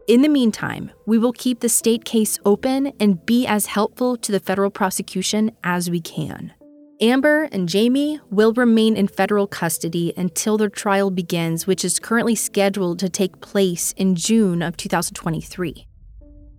in 0.07 0.21
the 0.21 0.29
meantime, 0.29 0.91
we 1.05 1.17
will 1.17 1.31
keep 1.31 1.59
the 1.59 1.69
state 1.69 2.05
case 2.05 2.37
open 2.43 2.91
and 2.99 3.25
be 3.25 3.47
as 3.47 3.67
helpful 3.67 4.17
to 4.17 4.31
the 4.31 4.39
federal 4.39 4.69
prosecution 4.69 5.51
as 5.63 5.89
we 5.89 6.01
can. 6.01 6.53
Amber 7.03 7.49
and 7.51 7.67
Jamie 7.67 8.21
will 8.29 8.53
remain 8.53 8.95
in 8.95 9.09
federal 9.09 9.45
custody 9.45 10.13
until 10.15 10.57
their 10.57 10.69
trial 10.69 11.11
begins, 11.11 11.67
which 11.67 11.83
is 11.83 11.99
currently 11.99 12.33
scheduled 12.33 12.97
to 12.99 13.09
take 13.09 13.41
place 13.41 13.91
in 13.97 14.15
June 14.15 14.61
of 14.61 14.77
2023. 14.77 15.85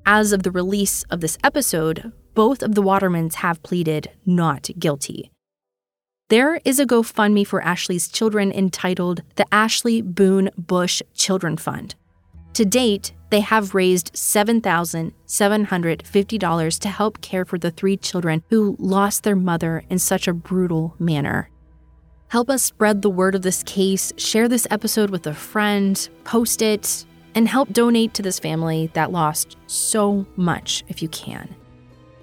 As 0.04 0.34
of 0.34 0.42
the 0.42 0.50
release 0.50 1.02
of 1.04 1.22
this 1.22 1.38
episode, 1.42 2.12
both 2.34 2.62
of 2.62 2.74
the 2.74 2.82
Watermans 2.82 3.36
have 3.36 3.62
pleaded 3.62 4.10
not 4.26 4.68
guilty. 4.78 5.30
There 6.28 6.60
is 6.62 6.78
a 6.78 6.84
GoFundMe 6.84 7.46
for 7.46 7.62
Ashley's 7.62 8.06
children 8.06 8.52
entitled 8.52 9.22
the 9.36 9.46
Ashley 9.50 10.02
Boone 10.02 10.50
Bush 10.58 11.00
Children 11.14 11.56
Fund. 11.56 11.94
To 12.54 12.64
date, 12.64 13.12
they 13.30 13.40
have 13.40 13.74
raised 13.74 14.14
$7,750 14.14 16.78
to 16.78 16.88
help 16.88 17.20
care 17.20 17.44
for 17.44 17.58
the 17.58 17.72
three 17.72 17.96
children 17.96 18.44
who 18.48 18.76
lost 18.78 19.24
their 19.24 19.34
mother 19.34 19.82
in 19.90 19.98
such 19.98 20.28
a 20.28 20.32
brutal 20.32 20.94
manner. 21.00 21.50
Help 22.28 22.48
us 22.48 22.62
spread 22.62 23.02
the 23.02 23.10
word 23.10 23.34
of 23.34 23.42
this 23.42 23.64
case, 23.64 24.12
share 24.16 24.46
this 24.46 24.68
episode 24.70 25.10
with 25.10 25.26
a 25.26 25.34
friend, 25.34 26.08
post 26.22 26.62
it, 26.62 27.04
and 27.34 27.48
help 27.48 27.72
donate 27.72 28.14
to 28.14 28.22
this 28.22 28.38
family 28.38 28.88
that 28.94 29.10
lost 29.10 29.56
so 29.66 30.24
much 30.36 30.84
if 30.86 31.02
you 31.02 31.08
can. 31.08 31.52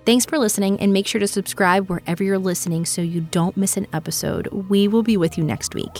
Thanks 0.06 0.26
for 0.26 0.40
listening, 0.40 0.80
and 0.80 0.94
make 0.94 1.08
sure 1.08 1.20
to 1.20 1.28
subscribe 1.28 1.90
wherever 1.90 2.24
you're 2.24 2.40
listening 2.40 2.86
so 2.86 3.02
you 3.02 3.20
don't 3.20 3.58
miss 3.58 3.76
an 3.78 3.86
episode. 3.94 4.48
We 4.48 4.88
will 4.88 5.04
be 5.04 5.18
with 5.18 5.38
you 5.38 5.44
next 5.44 5.76
week. 5.76 6.00